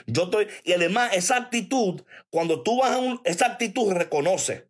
Yo 0.07 0.25
estoy, 0.25 0.49
y 0.65 0.73
además 0.73 1.11
esa 1.15 1.37
actitud, 1.37 2.03
cuando 2.31 2.63
tú 2.63 2.81
vas 2.81 2.93
a 2.93 2.99
un, 2.99 3.21
esa 3.25 3.47
actitud 3.47 3.93
reconoce 3.93 4.69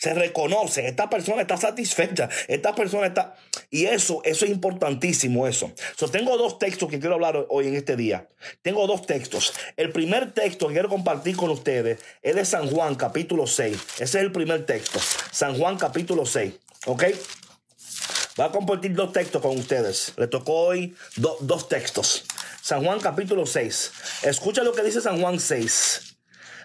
se 0.00 0.14
reconoce, 0.14 0.88
esta 0.88 1.10
persona 1.10 1.42
está 1.42 1.58
satisfecha, 1.58 2.30
esta 2.48 2.74
persona 2.74 3.06
está... 3.06 3.36
Y 3.68 3.84
eso, 3.84 4.22
eso 4.24 4.46
es 4.46 4.50
importantísimo, 4.50 5.46
eso. 5.46 5.72
So, 5.94 6.08
tengo 6.08 6.38
dos 6.38 6.58
textos 6.58 6.88
que 6.88 6.98
quiero 6.98 7.16
hablar 7.16 7.44
hoy 7.50 7.68
en 7.68 7.76
este 7.76 7.96
día. 7.96 8.26
Tengo 8.62 8.86
dos 8.86 9.04
textos. 9.04 9.52
El 9.76 9.92
primer 9.92 10.32
texto 10.32 10.68
que 10.68 10.72
quiero 10.72 10.88
compartir 10.88 11.36
con 11.36 11.50
ustedes 11.50 12.00
es 12.22 12.34
de 12.34 12.46
San 12.46 12.70
Juan, 12.70 12.94
capítulo 12.94 13.46
6. 13.46 13.76
Ese 13.76 14.02
es 14.04 14.14
el 14.14 14.32
primer 14.32 14.64
texto. 14.64 14.98
San 15.32 15.58
Juan, 15.58 15.76
capítulo 15.76 16.24
6. 16.24 16.54
¿Ok? 16.86 17.04
Voy 18.36 18.46
a 18.46 18.50
compartir 18.50 18.94
dos 18.94 19.12
textos 19.12 19.42
con 19.42 19.58
ustedes. 19.58 20.14
Le 20.16 20.28
tocó 20.28 20.60
hoy 20.60 20.96
dos 21.16 21.68
textos. 21.68 22.24
San 22.62 22.82
Juan, 22.82 23.00
capítulo 23.00 23.44
6. 23.44 23.92
Escucha 24.22 24.62
lo 24.62 24.72
que 24.72 24.82
dice 24.82 25.02
San 25.02 25.20
Juan 25.20 25.38
6 25.38 26.09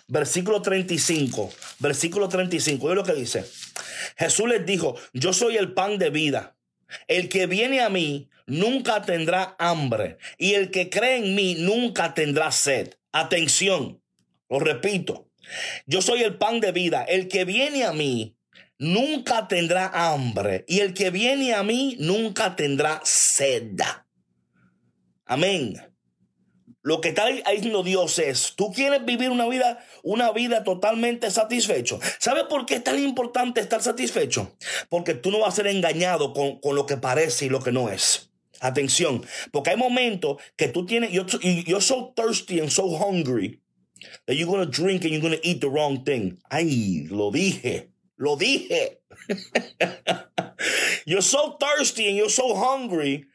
versículo 0.08 0.62
35, 0.62 1.52
versículo 1.80 2.30
35, 2.30 2.90
es 2.90 2.96
lo 2.96 3.04
que 3.04 3.14
dice. 3.14 3.46
Jesús 4.18 4.48
les 4.48 4.66
dijo, 4.66 4.96
yo 5.14 5.34
soy 5.34 5.58
el 5.58 5.74
pan 5.74 5.98
de 5.98 6.10
vida. 6.10 6.56
El 7.08 7.30
que 7.30 7.48
viene 7.48 7.82
a 7.82 7.90
mí 7.90 8.30
nunca 8.46 9.02
tendrá 9.02 9.56
hambre 9.58 10.18
y 10.38 10.54
el 10.54 10.72
que 10.72 10.90
cree 10.90 11.18
en 11.18 11.36
mí 11.36 11.56
nunca 11.56 12.14
tendrá 12.14 12.52
sed. 12.52 12.94
Atención, 13.12 14.02
lo 14.50 14.60
repito, 14.60 15.30
yo 15.86 16.02
soy 16.02 16.22
el 16.22 16.38
pan 16.38 16.60
de 16.60 16.72
vida. 16.72 17.04
El 17.04 17.28
que 17.28 17.46
viene 17.46 17.86
a 17.86 17.94
mí 17.94 18.38
nunca 18.78 19.48
tendrá 19.48 19.88
hambre 19.88 20.66
y 20.68 20.80
el 20.80 20.94
que 20.94 21.10
viene 21.10 21.54
a 21.54 21.64
mí 21.64 21.96
nunca 22.00 22.56
tendrá 22.56 23.02
sed. 23.04 23.80
Amén. 25.26 25.95
Lo 26.86 27.02
que 27.02 27.10
está 27.10 27.26
diciendo 27.26 27.82
Dios 27.82 28.20
es, 28.20 28.54
tú 28.56 28.72
quieres 28.72 29.04
vivir 29.04 29.32
una 29.32 29.48
vida, 29.48 29.84
una 30.04 30.32
vida 30.32 30.64
totalmente 30.64 31.32
satisfecho. 31.32 32.00
¿Sabes 32.20 32.44
por 32.44 32.68
qué 32.68 32.76
es 32.76 32.84
tan 32.84 33.00
importante 33.00 33.60
estar 33.60 33.82
satisfecho? 33.82 34.56
Porque 34.88 35.16
tú 35.16 35.32
no 35.32 35.40
vas 35.40 35.54
a 35.54 35.56
ser 35.56 35.68
engañado 35.68 36.32
con, 36.32 36.60
lo 36.76 36.86
que 36.86 36.98
parece 36.98 37.48
y 37.48 37.50
lo 37.50 37.60
que 37.60 37.72
no 37.72 37.90
es. 37.90 38.30
Atención, 38.60 39.26
porque 39.52 39.72
hay 39.72 39.78
momentos 39.78 40.38
que 40.56 40.68
tú 40.68 40.86
tienes, 40.86 41.12
you're, 41.12 41.26
you're 41.66 41.82
so 41.82 42.14
thirsty 42.16 42.60
and 42.60 42.70
so 42.70 42.96
hungry 42.96 43.60
that 44.28 44.36
you're 44.36 44.64
to 44.64 44.70
drink 44.70 45.06
and 45.06 45.12
you're 45.12 45.36
to 45.36 45.42
eat 45.42 45.62
the 45.62 45.68
wrong 45.68 46.04
thing. 46.04 46.38
Ay, 46.52 47.08
lo 47.10 47.32
dije, 47.32 47.90
lo 48.16 48.38
dije. 48.38 49.00
you're 51.08 51.24
so 51.24 51.58
thirsty 51.60 52.10
and 52.10 52.16
you're 52.16 52.30
so 52.30 52.54
hungry 52.54 53.26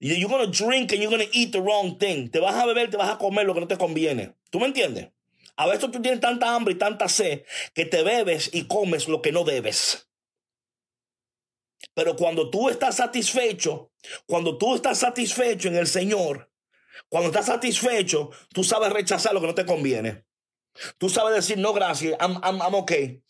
You're 0.00 0.46
to 0.46 0.50
drink 0.50 0.92
and 0.92 1.02
you're 1.02 1.18
to 1.18 1.28
eat 1.36 1.52
the 1.52 1.60
wrong 1.60 1.98
thing. 1.98 2.30
Te 2.30 2.40
vas 2.40 2.54
a 2.54 2.66
beber, 2.66 2.90
te 2.90 2.96
vas 2.96 3.10
a 3.10 3.18
comer 3.18 3.44
lo 3.44 3.52
que 3.52 3.60
no 3.60 3.66
te 3.66 3.76
conviene. 3.76 4.34
¿Tú 4.50 4.58
me 4.58 4.66
entiendes? 4.66 5.10
A 5.56 5.66
veces 5.66 5.90
tú 5.90 6.00
tienes 6.00 6.20
tanta 6.20 6.54
hambre 6.54 6.72
y 6.72 6.78
tanta 6.78 7.06
sed 7.06 7.44
que 7.74 7.84
te 7.84 8.02
bebes 8.02 8.48
y 8.54 8.66
comes 8.66 9.08
lo 9.08 9.20
que 9.20 9.30
no 9.30 9.44
debes. 9.44 10.08
Pero 11.92 12.16
cuando 12.16 12.48
tú 12.48 12.70
estás 12.70 12.96
satisfecho, 12.96 13.92
cuando 14.24 14.56
tú 14.56 14.74
estás 14.74 14.98
satisfecho 14.98 15.68
en 15.68 15.76
el 15.76 15.86
Señor, 15.86 16.50
cuando 17.10 17.28
estás 17.28 17.46
satisfecho, 17.46 18.30
tú 18.54 18.64
sabes 18.64 18.90
rechazar 18.90 19.34
lo 19.34 19.40
que 19.42 19.48
no 19.48 19.54
te 19.54 19.66
conviene. 19.66 20.24
Tú 20.96 21.10
sabes 21.10 21.34
decir, 21.34 21.58
no, 21.58 21.74
gracias, 21.74 22.16
I'm 22.20 22.74
okay, 22.74 23.22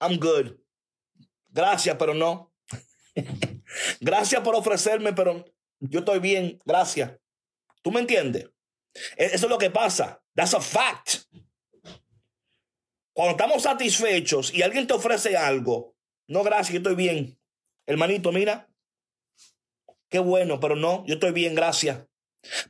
I'm 0.00 0.18
good. 0.18 0.56
Gracias, 1.48 1.96
pero 1.98 2.14
no. 2.14 2.54
gracias 4.00 4.40
por 4.42 4.54
ofrecerme, 4.54 5.12
pero 5.12 5.44
yo 5.80 6.00
estoy 6.00 6.18
bien, 6.18 6.60
gracias. 6.64 7.12
¿Tú 7.82 7.90
me 7.90 8.00
entiendes? 8.00 8.50
E-, 9.16 9.26
eso 9.26 9.46
es 9.46 9.50
lo 9.50 9.58
que 9.58 9.70
pasa. 9.70 10.22
That's 10.34 10.54
a 10.54 10.60
fact. 10.60 11.26
Cuando 13.12 13.32
estamos 13.32 13.62
satisfechos 13.62 14.52
y 14.52 14.62
alguien 14.62 14.86
te 14.86 14.92
ofrece 14.92 15.36
algo, 15.36 15.94
no, 16.28 16.42
gracias, 16.42 16.72
yo 16.72 16.78
estoy 16.78 16.94
bien. 16.94 17.38
Hermanito, 17.86 18.32
mira, 18.32 18.68
qué 20.10 20.18
bueno, 20.18 20.60
pero 20.60 20.76
no, 20.76 21.04
yo 21.06 21.14
estoy 21.14 21.32
bien, 21.32 21.54
gracias. 21.54 22.06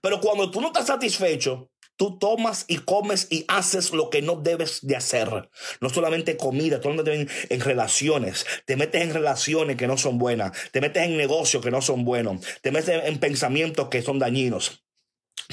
Pero 0.00 0.20
cuando 0.20 0.50
tú 0.50 0.60
no 0.60 0.68
estás 0.68 0.86
satisfecho, 0.86 1.70
Tú 1.96 2.18
tomas 2.18 2.64
y 2.68 2.78
comes 2.78 3.26
y 3.30 3.44
haces 3.48 3.92
lo 3.92 4.10
que 4.10 4.22
no 4.22 4.36
debes 4.36 4.86
de 4.86 4.96
hacer. 4.96 5.48
No 5.80 5.88
solamente 5.88 6.36
comida, 6.36 6.80
tú 6.80 6.90
en, 6.90 7.28
en 7.48 7.60
relaciones. 7.60 8.46
Te 8.64 8.76
metes 8.76 9.02
en 9.02 9.14
relaciones 9.14 9.76
que 9.76 9.86
no 9.86 9.96
son 9.96 10.18
buenas. 10.18 10.52
Te 10.72 10.80
metes 10.80 11.02
en 11.04 11.16
negocios 11.16 11.62
que 11.62 11.70
no 11.70 11.82
son 11.82 12.04
buenos. 12.04 12.40
Te 12.60 12.70
metes 12.70 13.04
en 13.04 13.18
pensamientos 13.18 13.88
que 13.88 14.02
son 14.02 14.18
dañinos. 14.18 14.86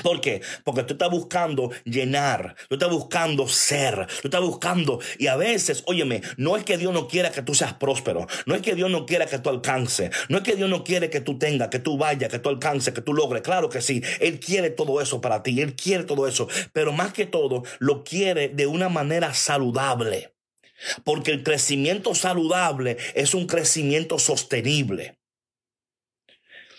¿Por 0.01 0.21
qué? 0.21 0.41
Porque 0.63 0.83
tú 0.83 0.93
estás 0.93 1.09
buscando 1.11 1.71
llenar, 1.83 2.55
tú 2.67 2.75
estás 2.75 2.89
buscando 2.89 3.47
ser, 3.47 4.07
tú 4.21 4.27
estás 4.27 4.41
buscando, 4.41 4.99
y 5.19 5.27
a 5.27 5.35
veces, 5.35 5.83
óyeme, 5.85 6.21
no 6.37 6.57
es 6.57 6.63
que 6.63 6.77
Dios 6.77 6.93
no 6.93 7.07
quiera 7.07 7.31
que 7.31 7.43
tú 7.43 7.53
seas 7.53 7.73
próspero, 7.73 8.25
no 8.45 8.55
es 8.55 8.61
que 8.61 8.73
Dios 8.73 8.89
no 8.89 9.05
quiera 9.05 9.27
que 9.27 9.37
tú 9.37 9.49
alcances, 9.49 10.09
no 10.29 10.37
es 10.37 10.43
que 10.43 10.55
Dios 10.55 10.69
no 10.69 10.83
quiere 10.83 11.09
que 11.09 11.21
tú 11.21 11.37
tengas, 11.37 11.67
que 11.69 11.79
tú 11.79 11.97
vayas, 11.97 12.31
que 12.31 12.39
tú 12.39 12.49
alcances, 12.49 12.93
que 12.93 13.01
tú 13.01 13.13
logres, 13.13 13.43
claro 13.43 13.69
que 13.69 13.81
sí, 13.81 14.01
Él 14.19 14.39
quiere 14.39 14.71
todo 14.71 14.99
eso 14.99 15.21
para 15.21 15.43
ti, 15.43 15.61
Él 15.61 15.75
quiere 15.75 16.05
todo 16.05 16.27
eso, 16.27 16.47
pero 16.71 16.91
más 16.91 17.13
que 17.13 17.25
todo, 17.25 17.63
lo 17.79 18.03
quiere 18.03 18.49
de 18.49 18.65
una 18.65 18.89
manera 18.89 19.33
saludable, 19.33 20.33
porque 21.03 21.31
el 21.31 21.43
crecimiento 21.43 22.15
saludable 22.15 22.97
es 23.13 23.35
un 23.35 23.45
crecimiento 23.45 24.17
sostenible. 24.17 25.19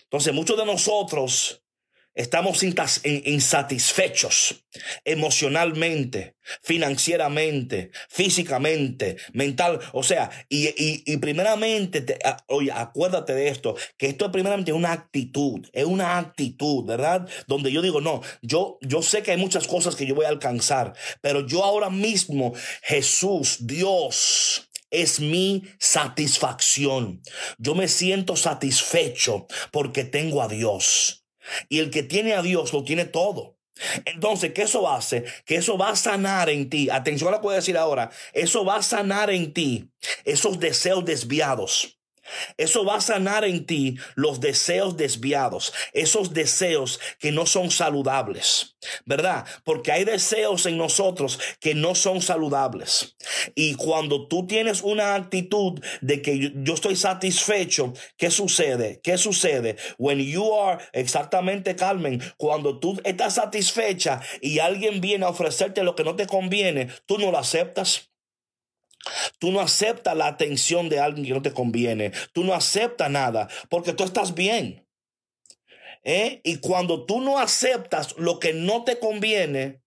Entonces, 0.04 0.35
muchos 0.35 0.56
de 0.56 0.66
nosotros 0.66 1.63
Estamos 2.14 2.62
insatisfechos 2.62 4.64
emocionalmente, 5.04 6.37
financieramente, 6.62 7.90
físicamente, 8.09 9.16
mental. 9.33 9.80
O 9.92 10.04
sea, 10.04 10.30
y, 10.49 11.16
primeramente, 11.16 12.04
oye, 12.47 12.71
acuérdate 12.73 13.35
de 13.35 13.49
esto, 13.49 13.75
que 13.97 14.06
esto 14.06 14.26
es 14.26 14.30
primeramente 14.30 14.73
una 14.73 14.92
actitud, 14.92 15.66
es 15.73 15.85
una 15.85 16.18
actitud, 16.18 16.85
¿verdad? 16.85 17.28
Donde 17.49 17.73
yo 17.73 17.83
digo, 17.83 18.00
no, 18.00 18.21
yo, 18.42 18.78
yo 18.80 19.02
sé 19.02 19.25
que 19.25 19.33
hay 19.33 19.37
muchas 19.37 19.66
cosas 19.66 19.97
que 19.97 20.06
yo 20.06 20.14
voy 20.14 20.26
a 20.26 20.28
alcanzar, 20.28 20.94
pero 21.21 21.44
yo 21.44 21.64
ahora 21.64 21.90
mismo, 21.90 22.52
Jesús, 22.83 23.66
Dios, 23.66 24.71
es 24.90 25.18
mi 25.18 25.64
satisfacción. 25.80 27.21
Yo 27.59 27.75
me 27.75 27.88
siento 27.88 28.37
satisfecho 28.37 29.49
porque 29.73 30.04
tengo 30.04 30.40
a 30.40 30.49
Dios. 30.49 31.24
Y 31.69 31.81
el 31.81 31.91
que 31.91 32.03
tiene 32.03 32.35
a 32.35 32.43
Dios 32.43 32.73
lo 32.73 32.85
tiene 32.85 33.05
todo. 33.05 33.59
Entonces, 34.05 34.53
¿qué 34.53 34.63
eso 34.63 34.89
hace? 34.89 35.25
Que 35.45 35.57
eso 35.57 35.77
va 35.77 35.91
a 35.91 35.97
sanar 35.97 36.49
en 36.49 36.71
ti. 36.71 36.89
Atención 36.91 37.33
a 37.33 37.37
lo 37.37 37.43
que 37.43 37.55
decir 37.55 37.77
ahora. 37.77 38.11
Eso 38.33 38.65
va 38.65 38.77
a 38.77 38.83
sanar 38.83 39.31
en 39.31 39.53
ti 39.53 39.91
esos 40.25 40.61
deseos 40.61 41.05
desviados. 41.05 41.99
Eso 42.57 42.85
va 42.85 42.97
a 42.97 43.00
sanar 43.00 43.45
en 43.45 43.66
ti 43.66 43.97
los 44.14 44.40
deseos 44.40 44.97
desviados, 44.97 45.73
esos 45.93 46.33
deseos 46.33 47.00
que 47.19 47.33
no 47.33 47.47
son 47.47 47.71
saludables, 47.71 48.76
¿verdad? 49.04 49.45
Porque 49.64 49.93
hay 49.93 50.04
deseos 50.04 50.66
en 50.66 50.78
nosotros 50.78 51.38
que 51.61 51.75
no 51.75 51.95
son 51.95 52.23
saludables. 52.23 53.16
Y 53.54 53.75
cuando 53.75 54.28
tú 54.28 54.47
tienes 54.47 54.83
una 54.83 55.14
actitud 55.14 55.81
de 56.00 56.23
que 56.23 56.52
yo, 56.54 56.75
estoy 56.75 56.97
satisfecho, 56.97 57.93
¿qué 58.16 58.31
sucede? 58.31 59.00
¿Qué 59.02 59.19
sucede? 59.19 59.76
When 59.99 60.21
you 60.21 60.54
are, 60.54 60.83
exactamente 60.93 61.76
Carmen, 61.76 62.23
cuando 62.37 62.78
tú 62.78 63.00
estás 63.04 63.35
satisfecha 63.35 64.21
y 64.40 64.59
alguien 64.59 65.00
viene 65.00 65.26
a 65.26 65.31
ofrecerte 65.31 65.83
lo 65.83 65.95
que 65.95 66.04
no 66.04 66.16
te 66.16 66.26
conviene, 66.26 66.88
tú 67.07 67.19
no 67.19 67.31
lo 67.31 67.38
aceptas. 67.38 68.11
Tú 69.39 69.53
no 69.53 69.61
aceptas 69.61 70.17
la 70.17 70.27
atención 70.27 70.89
de 70.89 71.01
alguien 71.01 71.27
que 71.27 71.33
no 71.35 71.43
te 71.43 71.53
conviene. 71.53 72.13
Tú 72.33 72.45
no 72.45 72.55
aceptas 72.55 73.11
nada 73.11 73.49
porque 73.69 73.93
tú 73.93 74.05
estás 74.05 74.35
bien. 74.35 74.87
¿eh? 76.05 76.41
Y 76.45 76.59
cuando 76.59 77.05
tú 77.05 77.21
no 77.21 77.39
aceptas 77.39 78.15
lo 78.17 78.39
que 78.39 78.53
no 78.53 78.85
te 78.85 78.99
conviene 78.99 79.83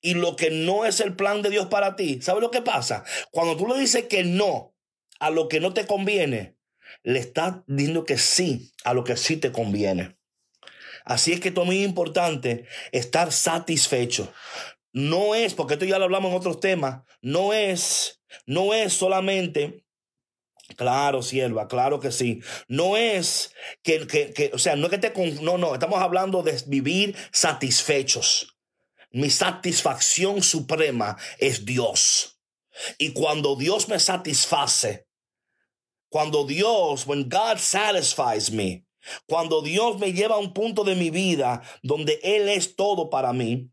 y 0.00 0.14
lo 0.14 0.36
que 0.36 0.50
no 0.50 0.84
es 0.84 1.00
el 1.00 1.16
plan 1.16 1.42
de 1.42 1.50
Dios 1.50 1.66
para 1.66 1.96
ti, 1.96 2.20
¿sabes 2.22 2.42
lo 2.42 2.50
que 2.50 2.62
pasa? 2.62 3.04
Cuando 3.30 3.56
tú 3.56 3.66
le 3.66 3.78
dices 3.78 4.04
que 4.04 4.22
no 4.22 4.74
a 5.18 5.30
lo 5.30 5.48
que 5.48 5.60
no 5.60 5.72
te 5.72 5.86
conviene, 5.86 6.56
le 7.02 7.18
estás 7.18 7.56
diciendo 7.66 8.04
que 8.04 8.18
sí 8.18 8.72
a 8.84 8.94
lo 8.94 9.04
que 9.04 9.16
sí 9.16 9.36
te 9.36 9.52
conviene. 9.52 10.16
Así 11.04 11.32
es 11.32 11.40
que 11.40 11.48
esto 11.48 11.62
es 11.62 11.66
muy 11.66 11.82
importante, 11.82 12.66
estar 12.92 13.32
satisfecho. 13.32 14.32
No 14.92 15.34
es, 15.34 15.54
porque 15.54 15.74
esto 15.74 15.84
ya 15.84 15.98
lo 15.98 16.04
hablamos 16.04 16.30
en 16.30 16.38
otros 16.38 16.60
temas, 16.60 17.02
no 17.20 17.52
es, 17.52 18.22
no 18.46 18.74
es 18.74 18.92
solamente 18.92 19.84
Claro, 20.76 21.22
sierva, 21.22 21.68
claro 21.68 22.00
que 22.00 22.10
sí. 22.10 22.40
No 22.68 22.96
es 22.96 23.52
que, 23.82 24.06
que, 24.06 24.32
que, 24.32 24.50
o 24.54 24.58
sea, 24.58 24.76
no 24.76 24.86
es 24.86 24.90
que 24.90 24.98
te... 24.98 25.42
No, 25.42 25.58
no, 25.58 25.74
estamos 25.74 26.00
hablando 26.00 26.42
de 26.42 26.58
vivir 26.66 27.14
satisfechos. 27.32 28.56
Mi 29.12 29.28
satisfacción 29.30 30.42
suprema 30.42 31.16
es 31.38 31.64
Dios. 31.66 32.40
Y 32.98 33.12
cuando 33.12 33.56
Dios 33.56 33.88
me 33.88 34.00
satisface, 34.00 35.06
cuando 36.08 36.44
Dios, 36.44 37.06
when 37.06 37.28
God 37.28 37.58
satisfies 37.58 38.50
me, 38.50 38.86
cuando 39.26 39.60
Dios 39.60 39.98
me 39.98 40.12
lleva 40.12 40.36
a 40.36 40.38
un 40.38 40.52
punto 40.52 40.82
de 40.82 40.94
mi 40.94 41.10
vida 41.10 41.62
donde 41.82 42.18
Él 42.22 42.48
es 42.48 42.74
todo 42.74 43.10
para 43.10 43.32
mí, 43.32 43.70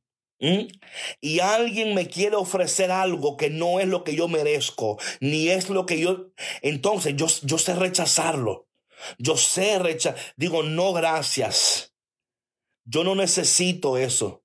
y 1.22 1.40
alguien 1.40 1.94
me 1.94 2.08
quiere 2.08 2.36
ofrecer 2.36 2.92
algo 2.92 3.38
que 3.38 3.50
no 3.50 3.80
es 3.80 3.88
lo 3.88 4.04
que 4.04 4.16
yo 4.16 4.28
merezco, 4.28 4.98
ni 5.20 5.50
es 5.50 5.70
lo 5.70 5.86
que 5.86 6.00
yo... 6.00 6.32
Entonces 6.62 7.16
yo, 7.16 7.28
yo 7.44 7.58
sé 7.58 7.76
rechazarlo. 7.76 8.68
Yo 9.20 9.38
sé 9.38 9.78
rechazar. 9.78 10.20
Digo, 10.36 10.64
no, 10.64 10.94
gracias. 10.94 11.94
Yo 12.86 13.04
no 13.04 13.16
necesito 13.16 13.98
eso. 13.98 14.44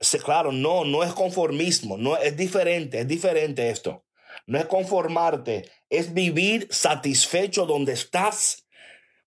Sí, 0.00 0.18
claro, 0.18 0.52
no, 0.52 0.84
no 0.84 1.02
es 1.02 1.12
conformismo, 1.12 1.98
no 1.98 2.16
es 2.16 2.36
diferente, 2.36 3.00
es 3.00 3.08
diferente 3.08 3.70
esto. 3.70 4.04
No 4.46 4.58
es 4.58 4.66
conformarte, 4.66 5.68
es 5.90 6.14
vivir 6.14 6.68
satisfecho 6.70 7.66
donde 7.66 7.94
estás. 7.94 8.66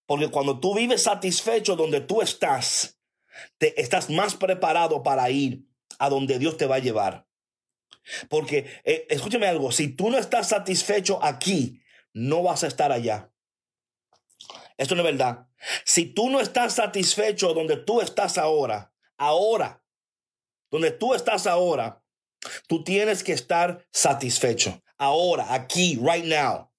Porque 0.06 0.30
cuando 0.30 0.60
tú 0.60 0.74
vives 0.74 1.04
satisfecho 1.04 1.76
donde 1.76 2.00
tú 2.00 2.22
estás, 2.22 3.01
te, 3.58 3.80
estás 3.82 4.10
más 4.10 4.36
preparado 4.36 5.04
para 5.04 5.30
ir 5.30 5.66
a 6.00 6.10
donde 6.10 6.40
Dios 6.40 6.58
te 6.58 6.66
va 6.66 6.76
a 6.76 6.80
llevar. 6.80 7.28
Porque, 8.30 8.66
eh, 8.84 9.06
escúchame 9.10 9.48
algo, 9.48 9.72
si 9.72 9.90
tú 9.90 10.10
no 10.10 10.18
estás 10.18 10.50
satisfecho 10.50 11.24
aquí, 11.24 11.82
no 12.14 12.44
vas 12.44 12.64
a 12.64 12.68
estar 12.68 12.92
allá. 12.92 13.32
Esto 14.78 14.96
no 14.96 15.02
es 15.02 15.16
verdad. 15.18 15.48
Si 15.86 16.06
tú 16.06 16.30
no 16.30 16.40
estás 16.40 16.76
satisfecho 16.76 17.54
donde 17.54 17.78
tú 17.78 18.02
estás 18.02 18.38
ahora, 18.38 18.92
ahora, 19.18 19.84
donde 20.72 20.92
tú 20.92 21.14
estás 21.14 21.46
ahora, 21.46 22.04
tú 22.68 22.84
tienes 22.84 23.24
que 23.24 23.34
estar 23.34 23.86
satisfecho. 23.92 24.82
Ahora, 24.98 25.54
aquí, 25.54 26.00
right 26.02 26.26
now. 26.26 26.72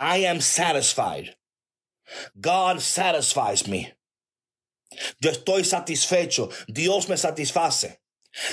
I 0.00 0.26
am 0.26 0.40
satisfied. 0.40 1.36
God 2.40 2.80
satisfies 2.80 3.68
me. 3.68 3.94
Yo 5.20 5.30
estoy 5.30 5.64
satisfecho. 5.64 6.48
Dios 6.66 7.08
me 7.08 7.16
satisface. 7.16 8.00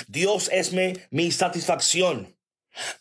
Dios 0.07 0.49
es 0.51 0.73
mi, 0.73 0.93
mi 1.09 1.31
satisfacción. 1.31 2.37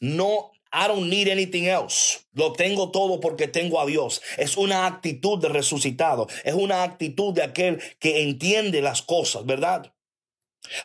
No, 0.01 0.53
I 0.73 0.87
don't 0.87 1.09
need 1.09 1.29
anything 1.29 1.65
else. 1.65 2.21
Lo 2.33 2.53
tengo 2.53 2.91
todo 2.91 3.21
porque 3.21 3.49
tengo 3.49 3.81
a 3.81 3.87
Dios. 3.87 4.23
Es 4.37 4.57
una 4.57 4.87
actitud 4.87 5.41
de 5.41 5.49
resucitado. 5.49 6.29
Es 6.45 6.55
una 6.55 6.83
actitud 6.83 7.35
de 7.35 7.43
aquel 7.43 7.83
que 7.99 8.23
entiende 8.23 8.81
las 8.81 9.03
cosas, 9.03 9.45
¿verdad? 9.45 9.93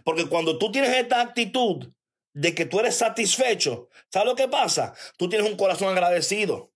Porque 0.04 0.28
cuando 0.28 0.58
tú 0.58 0.72
tienes 0.72 0.96
esta 0.96 1.22
actitud 1.22 1.92
de 2.34 2.56
que 2.56 2.66
tú 2.66 2.80
eres 2.80 2.96
satisfecho, 2.96 3.89
¿sabes 4.12 4.28
lo 4.28 4.36
que 4.36 4.48
pasa? 4.48 4.94
Tú 5.18 5.30
tienes 5.30 5.50
un 5.50 5.58
corazón 5.58 5.89
agradecido. 5.89 6.72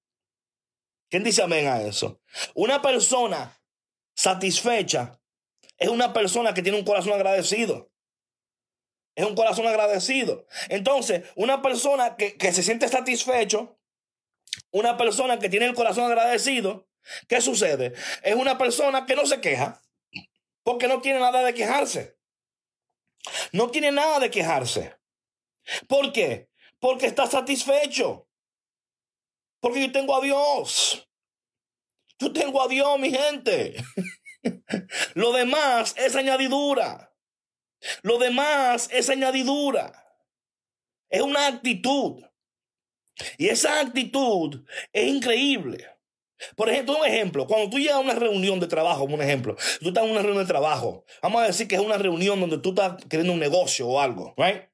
¿Quién 1.10 1.24
dice 1.24 1.42
amén 1.42 1.68
a 1.68 1.82
eso? 1.82 2.22
Una 2.54 2.82
persona 2.82 3.60
satisfecha 4.16 5.19
es 5.80 5.90
una 5.90 6.14
persona 6.14 6.54
que 6.54 6.62
tiene 6.62 6.78
un 6.78 6.86
corazón 6.86 7.14
agradecido. 7.14 7.92
Es 9.16 9.26
un 9.26 9.36
corazón 9.36 9.66
agradecido. 9.66 10.46
Entonces, 10.70 11.24
una 11.36 11.62
persona 11.62 12.16
que, 12.16 12.38
que 12.38 12.54
se 12.54 12.64
siente 12.64 12.88
satisfecho, 12.88 13.80
una 14.72 14.98
persona 14.98 15.40
que 15.40 15.50
tiene 15.50 15.66
el 15.66 15.74
corazón 15.74 16.06
agradecido, 16.06 16.88
¿qué 17.28 17.42
sucede? 17.42 17.94
Es 18.24 18.36
una 18.36 18.58
persona 18.58 19.06
que 19.06 19.16
no 19.16 19.26
se 19.26 19.42
queja 19.42 19.82
porque 20.64 20.88
no 20.88 21.02
tiene 21.02 21.20
nada 21.20 21.44
de 21.44 21.54
quejarse. 21.54 22.18
No 23.52 23.70
tiene 23.72 23.92
nada 23.92 24.20
de 24.20 24.30
quejarse. 24.30 24.98
¿Por 25.88 26.12
qué? 26.12 26.50
Porque 26.80 27.06
está 27.06 27.28
satisfecho. 27.28 28.28
Porque 29.60 29.82
yo 29.82 29.92
tengo 29.92 30.16
a 30.16 30.22
Dios. 30.22 31.10
Yo 32.20 32.32
tengo 32.32 32.62
a 32.62 32.68
Dios, 32.68 33.00
mi 33.00 33.12
gente. 33.12 33.76
Lo 35.14 35.32
demás 35.34 35.96
es 35.98 36.16
añadidura. 36.16 37.14
Lo 38.02 38.18
demás 38.18 38.90
es 38.92 39.10
añadidura. 39.10 39.94
Es 41.10 41.22
una 41.22 41.48
actitud. 41.48 42.24
Y 43.38 43.48
esa 43.48 43.80
actitud 43.82 44.66
es 44.94 45.08
increíble. 45.08 45.86
Por 46.56 46.70
ejemplo, 46.70 46.98
un 46.98 47.06
ejemplo, 47.06 47.48
cuando 47.48 47.70
tú 47.70 47.80
llegas 47.80 47.96
a 47.96 48.00
una 48.00 48.16
reunión 48.16 48.60
de 48.60 48.68
trabajo, 48.68 49.04
un 49.04 49.22
ejemplo, 49.22 49.58
tú 49.82 49.90
estás 49.90 50.06
en 50.06 50.12
una 50.12 50.22
reunión 50.22 50.46
de 50.46 50.48
trabajo, 50.48 51.04
vamos 51.22 51.42
a 51.42 51.48
decir 51.48 51.68
que 51.68 51.76
es 51.76 51.82
una 51.82 51.98
reunión 51.98 52.40
donde 52.40 52.60
tú 52.60 52.70
estás 52.70 52.96
queriendo 53.10 53.34
un 53.34 53.40
negocio 53.40 53.88
o 53.88 54.00
algo, 54.00 54.34
right? 54.38 54.69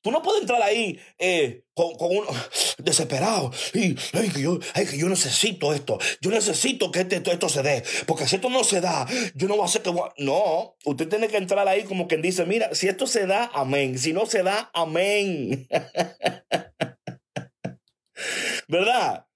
Tú 0.00 0.10
no 0.10 0.22
puedes 0.22 0.42
entrar 0.42 0.62
ahí 0.62 0.98
eh, 1.18 1.64
con, 1.74 1.94
con 1.94 2.16
un 2.16 2.26
desesperado. 2.78 3.52
Y, 3.74 3.96
ay, 4.12 4.30
que 4.30 4.42
yo, 4.42 4.58
que 4.58 4.98
yo 4.98 5.08
necesito 5.08 5.72
esto. 5.72 5.98
Yo 6.20 6.30
necesito 6.30 6.90
que 6.90 7.00
este, 7.00 7.22
esto, 7.30 7.48
se 7.48 7.62
dé. 7.62 7.82
Porque 8.06 8.26
si 8.26 8.36
esto 8.36 8.50
no 8.50 8.64
se 8.64 8.80
da, 8.80 9.06
yo 9.34 9.48
no 9.48 9.54
voy 9.54 9.62
a 9.62 9.66
hacer 9.66 9.82
que... 9.82 9.92
No, 10.18 10.76
usted 10.84 11.08
tiene 11.08 11.28
que 11.28 11.36
entrar 11.36 11.66
ahí 11.68 11.84
como 11.84 12.08
quien 12.08 12.22
dice, 12.22 12.44
mira, 12.44 12.74
si 12.74 12.88
esto 12.88 13.06
se 13.06 13.26
da, 13.26 13.50
amén. 13.54 13.98
Si 13.98 14.12
no 14.12 14.26
se 14.26 14.42
da, 14.42 14.70
amén. 14.74 15.68
¿Verdad? 18.68 19.26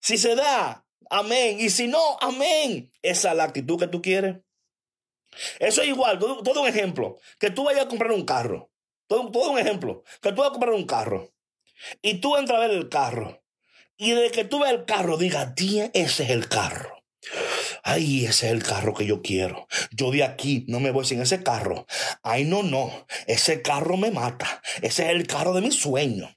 Si 0.00 0.18
se 0.18 0.34
da, 0.34 0.84
amén. 1.10 1.58
Y 1.60 1.70
si 1.70 1.88
no, 1.88 2.18
amén. 2.20 2.90
Esa 3.02 3.30
es 3.30 3.36
la 3.36 3.44
actitud 3.44 3.78
que 3.78 3.88
tú 3.88 4.02
quieres. 4.02 4.36
Eso 5.58 5.82
es 5.82 5.88
igual, 5.88 6.18
todo 6.18 6.62
un 6.62 6.68
ejemplo. 6.68 7.18
Que 7.38 7.50
tú 7.50 7.64
vayas 7.64 7.86
a 7.86 7.88
comprar 7.88 8.12
un 8.12 8.24
carro. 8.24 8.70
Todo, 9.06 9.50
un 9.50 9.58
ejemplo. 9.58 10.02
Que 10.20 10.32
tú 10.32 10.40
vas 10.40 10.48
a 10.48 10.52
comprar 10.52 10.74
un 10.74 10.86
carro. 10.86 11.32
Y 12.02 12.14
tú 12.14 12.36
entras 12.36 12.58
a 12.58 12.66
ver 12.66 12.70
el 12.70 12.88
carro. 12.88 13.42
Y 13.96 14.12
de 14.12 14.30
que 14.30 14.44
tú 14.44 14.60
veas 14.60 14.72
el 14.72 14.84
carro, 14.84 15.16
diga, 15.16 15.54
tía, 15.54 15.90
ese 15.94 16.24
es 16.24 16.30
el 16.30 16.48
carro. 16.48 17.04
Ay, 17.82 18.24
ese 18.24 18.46
es 18.46 18.52
el 18.52 18.62
carro 18.62 18.94
que 18.94 19.06
yo 19.06 19.22
quiero. 19.22 19.66
Yo 19.92 20.10
de 20.10 20.24
aquí 20.24 20.64
no 20.68 20.80
me 20.80 20.90
voy 20.90 21.04
sin 21.04 21.20
ese 21.20 21.42
carro. 21.42 21.86
Ay, 22.22 22.44
no, 22.44 22.62
no. 22.62 23.06
Ese 23.26 23.62
carro 23.62 23.96
me 23.96 24.10
mata. 24.10 24.62
Ese 24.82 25.04
es 25.04 25.10
el 25.10 25.26
carro 25.26 25.52
de 25.52 25.60
mi 25.60 25.70
sueño. 25.70 26.34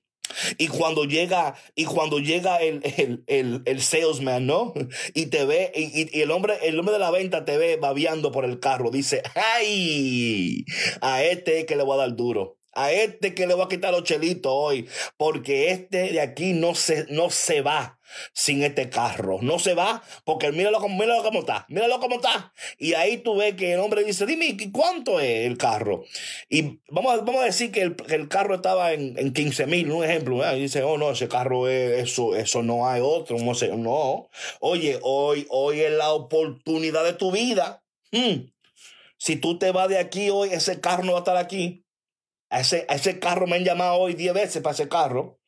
Y 0.57 0.67
cuando 0.67 1.05
llega, 1.05 1.55
y 1.73 1.85
cuando 1.85 2.19
llega 2.19 2.57
el, 2.57 2.81
el, 3.27 3.63
el, 3.65 3.81
salesman, 3.81 4.45
¿no? 4.45 4.73
Y 5.13 5.27
te 5.27 5.45
ve, 5.45 5.71
y, 5.73 6.17
y, 6.17 6.21
el 6.21 6.31
hombre, 6.31 6.57
el 6.63 6.77
hombre 6.77 6.93
de 6.93 6.99
la 6.99 7.11
venta 7.11 7.45
te 7.45 7.57
ve 7.57 7.77
babeando 7.77 8.31
por 8.31 8.45
el 8.45 8.59
carro. 8.59 8.91
Dice, 8.91 9.23
ay, 9.35 10.65
a 11.01 11.23
este 11.23 11.59
es 11.59 11.65
que 11.65 11.75
le 11.75 11.83
voy 11.83 11.95
a 11.95 12.01
dar 12.01 12.15
duro 12.15 12.56
a 12.77 12.91
este 12.91 13.33
que 13.33 13.47
le 13.47 13.55
voy 13.55 13.65
a 13.65 13.69
quitar 13.69 13.91
los 13.91 14.03
chelitos 14.03 14.51
hoy, 14.55 14.87
porque 15.17 15.71
este 15.71 16.11
de 16.11 16.21
aquí 16.21 16.53
no 16.53 16.75
se, 16.75 17.05
no 17.09 17.29
se 17.29 17.61
va 17.61 17.97
sin 18.33 18.63
este 18.63 18.89
carro. 18.89 19.39
No 19.41 19.59
se 19.59 19.73
va, 19.73 20.03
porque 20.23 20.51
míralo, 20.51 20.79
míralo 20.87 21.23
cómo 21.23 21.39
está, 21.39 21.65
míralo 21.69 21.99
cómo 21.99 22.15
está. 22.15 22.53
Y 22.77 22.93
ahí 22.93 23.17
tú 23.17 23.35
ves 23.37 23.55
que 23.55 23.73
el 23.73 23.79
hombre 23.79 24.03
dice, 24.03 24.25
dime, 24.25 24.55
¿cuánto 24.71 25.19
es 25.19 25.45
el 25.45 25.57
carro? 25.57 26.03
Y 26.49 26.79
vamos 26.89 27.13
a, 27.13 27.17
vamos 27.17 27.41
a 27.41 27.45
decir 27.45 27.71
que 27.71 27.81
el, 27.81 28.27
carro 28.27 28.55
estaba 28.55 28.93
en, 28.93 29.17
en 29.17 29.33
15 29.33 29.65
mil, 29.67 29.91
un 29.91 30.03
ejemplo. 30.03 30.39
Y 30.55 30.61
dice, 30.61 30.83
oh 30.83 30.97
no, 30.97 31.11
ese 31.11 31.27
carro 31.27 31.67
es, 31.67 32.09
eso, 32.09 32.35
eso 32.35 32.63
no 32.63 32.87
hay 32.87 33.01
otro. 33.03 33.37
No, 33.37 33.53
no. 33.77 34.29
Oye, 34.59 34.99
hoy, 35.01 35.45
hoy 35.49 35.81
es 35.81 35.91
la 35.91 36.11
oportunidad 36.11 37.03
de 37.03 37.13
tu 37.13 37.31
vida. 37.31 37.83
Hmm. 38.11 38.49
Si 39.17 39.35
tú 39.35 39.57
te 39.57 39.71
vas 39.71 39.89
de 39.89 39.97
aquí 39.97 40.29
hoy, 40.29 40.49
ese 40.51 40.79
carro 40.79 41.03
no 41.03 41.13
va 41.13 41.19
a 41.19 41.21
estar 41.21 41.37
aquí. 41.37 41.86
A 42.49 42.61
ese, 42.61 42.85
ese 42.89 43.19
carro 43.19 43.47
me 43.47 43.57
han 43.57 43.63
llamado 43.63 43.95
hoy 43.95 44.13
10 44.13 44.33
veces 44.33 44.61
para 44.61 44.73
ese 44.73 44.87
carro. 44.87 45.39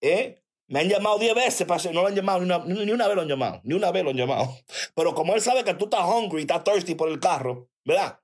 ¿eh? 0.00 0.42
Me 0.66 0.80
han 0.80 0.88
llamado 0.88 1.18
10 1.18 1.34
veces 1.34 1.66
para 1.66 1.78
ese, 1.78 1.92
no 1.92 2.02
lo 2.02 2.08
han 2.08 2.14
llamado, 2.14 2.40
ni 2.40 2.46
una, 2.46 2.58
ni 2.58 2.90
una 2.92 3.06
vez 3.06 3.16
lo 3.16 3.22
han 3.22 3.28
llamado, 3.28 3.60
ni 3.64 3.74
una 3.74 3.90
vez 3.90 4.04
lo 4.04 4.10
han 4.10 4.16
llamado. 4.16 4.56
Pero 4.94 5.14
como 5.14 5.34
él 5.34 5.40
sabe 5.40 5.64
que 5.64 5.74
tú 5.74 5.84
estás 5.84 6.04
hungry, 6.04 6.42
estás 6.42 6.64
thirsty 6.64 6.94
por 6.94 7.08
el 7.08 7.20
carro, 7.20 7.70
¿verdad? 7.84 8.20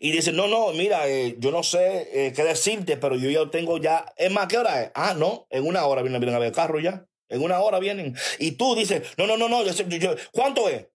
Y 0.00 0.10
dice, 0.10 0.32
no, 0.32 0.48
no, 0.48 0.72
mira, 0.72 1.08
eh, 1.08 1.36
yo 1.38 1.50
no 1.50 1.62
sé 1.62 2.08
eh, 2.12 2.32
qué 2.34 2.42
decirte, 2.42 2.96
pero 2.96 3.16
yo 3.16 3.30
ya 3.30 3.48
tengo 3.48 3.78
ya. 3.78 4.12
Es 4.16 4.30
más, 4.30 4.48
¿qué 4.48 4.58
hora 4.58 4.82
es? 4.82 4.90
Ah, 4.94 5.14
no, 5.16 5.46
en 5.50 5.66
una 5.66 5.84
hora 5.86 6.02
vienen, 6.02 6.34
a 6.34 6.38
ver 6.38 6.48
el 6.48 6.54
carro 6.54 6.80
ya. 6.80 7.06
En 7.28 7.42
una 7.42 7.60
hora 7.60 7.78
vienen. 7.78 8.16
Y 8.38 8.52
tú 8.52 8.74
dices, 8.74 9.02
no, 9.16 9.26
no, 9.26 9.36
no, 9.36 9.48
no, 9.48 9.64
yo, 9.64 9.72
yo, 9.72 10.14
¿cuánto 10.32 10.68
es? 10.68 10.88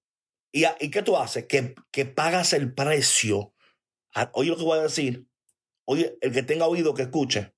¿Y, 0.51 0.65
¿Y 0.81 0.91
qué 0.91 1.01
tú 1.01 1.15
haces? 1.17 1.45
Que, 1.45 1.75
que 1.91 2.05
pagas 2.05 2.53
el 2.53 2.73
precio. 2.73 3.53
Oye 4.33 4.49
lo 4.49 4.57
que 4.57 4.63
voy 4.63 4.79
a 4.79 4.83
decir. 4.83 5.27
Oye, 5.89 6.17
el 6.19 6.33
que 6.33 6.43
tenga 6.43 6.67
oído 6.67 6.93
que 6.93 7.03
escuche. 7.03 7.55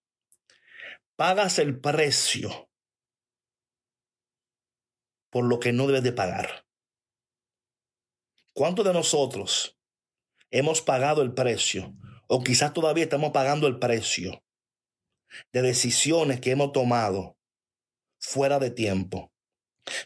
Pagas 1.15 1.57
el 1.57 1.79
precio 1.79 2.69
por 5.31 5.45
lo 5.45 5.59
que 5.59 5.73
no 5.73 5.87
debes 5.87 6.03
de 6.03 6.11
pagar. 6.11 6.65
¿Cuántos 8.53 8.85
de 8.85 8.93
nosotros 8.93 9.79
hemos 10.51 10.81
pagado 10.81 11.23
el 11.23 11.33
precio 11.33 11.95
o 12.27 12.43
quizás 12.43 12.71
todavía 12.71 13.03
estamos 13.03 13.31
pagando 13.31 13.65
el 13.65 13.79
precio 13.79 14.43
de 15.51 15.63
decisiones 15.63 16.39
que 16.39 16.51
hemos 16.51 16.71
tomado 16.71 17.35
fuera 18.19 18.59
de 18.59 18.69
tiempo? 18.69 19.33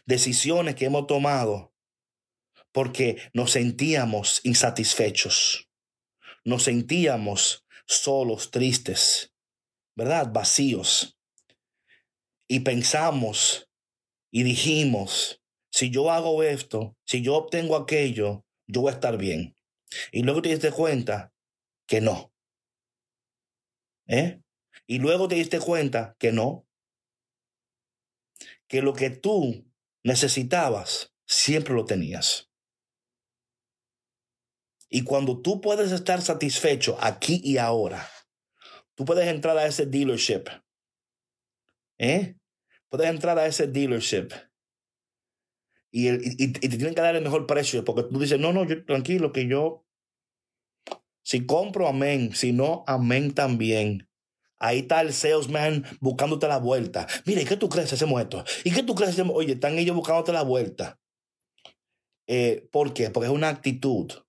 Decisiones 0.06 0.76
que 0.76 0.86
hemos 0.86 1.06
tomado 1.06 1.74
porque 2.72 3.20
nos 3.34 3.52
sentíamos 3.52 4.40
insatisfechos, 4.44 5.70
nos 6.42 6.64
sentíamos 6.64 7.63
solos, 7.86 8.50
tristes, 8.50 9.32
¿verdad? 9.96 10.32
Vacíos. 10.32 11.18
Y 12.48 12.60
pensamos 12.60 13.70
y 14.30 14.42
dijimos, 14.42 15.40
si 15.72 15.90
yo 15.90 16.10
hago 16.10 16.42
esto, 16.42 16.96
si 17.04 17.22
yo 17.22 17.36
obtengo 17.36 17.76
aquello, 17.76 18.44
yo 18.66 18.82
voy 18.82 18.90
a 18.90 18.94
estar 18.94 19.16
bien. 19.16 19.56
Y 20.12 20.22
luego 20.22 20.42
te 20.42 20.50
diste 20.50 20.70
cuenta 20.72 21.32
que 21.86 22.00
no. 22.00 22.32
¿Eh? 24.06 24.40
Y 24.86 24.98
luego 24.98 25.28
te 25.28 25.36
diste 25.36 25.60
cuenta 25.60 26.16
que 26.18 26.32
no. 26.32 26.66
Que 28.68 28.82
lo 28.82 28.92
que 28.92 29.10
tú 29.10 29.66
necesitabas, 30.02 31.12
siempre 31.26 31.74
lo 31.74 31.84
tenías. 31.84 32.50
Y 34.94 35.02
cuando 35.02 35.42
tú 35.42 35.60
puedes 35.60 35.90
estar 35.90 36.22
satisfecho 36.22 36.96
aquí 37.00 37.40
y 37.42 37.58
ahora, 37.58 38.08
tú 38.94 39.04
puedes 39.04 39.26
entrar 39.26 39.58
a 39.58 39.66
ese 39.66 39.86
dealership. 39.86 40.44
¿Eh? 41.98 42.36
puedes 42.88 43.10
entrar 43.10 43.36
a 43.40 43.46
ese 43.46 43.66
dealership 43.66 44.28
y, 45.90 46.10
y, 46.10 46.52
te 46.52 46.68
tienen 46.68 46.94
que 46.94 47.00
dar 47.00 47.16
el 47.16 47.24
mejor 47.24 47.44
precio 47.48 47.84
porque 47.84 48.04
tú 48.04 48.20
dices, 48.20 48.38
no, 48.38 48.52
no, 48.52 48.64
yo 48.64 48.84
tranquilo, 48.84 49.32
que 49.32 49.48
yo, 49.48 49.84
si 51.24 51.44
compro, 51.44 51.88
amén, 51.88 52.32
si 52.32 52.52
no, 52.52 52.84
amén 52.86 53.34
también. 53.34 54.08
Ahí 54.60 54.80
está 54.80 55.00
el 55.00 55.12
salesman 55.12 55.84
buscándote 56.00 56.46
la 56.46 56.58
vuelta. 56.58 57.08
Mira, 57.26 57.42
¿y 57.42 57.46
qué 57.46 57.56
tú 57.56 57.68
crees? 57.68 57.92
Hacemos 57.92 58.22
esto. 58.22 58.44
¿Y 58.62 58.70
qué 58.70 58.84
tú 58.84 58.94
crees? 58.94 59.18
Oye, 59.18 59.54
están 59.54 59.76
ellos 59.76 59.96
buscándote 59.96 60.32
la 60.32 60.42
vuelta. 60.42 61.00
Eh, 62.28 62.68
¿Por 62.70 62.94
qué? 62.94 63.10
Porque 63.10 63.26
es 63.26 63.34
una 63.34 63.48
actitud. 63.48 64.23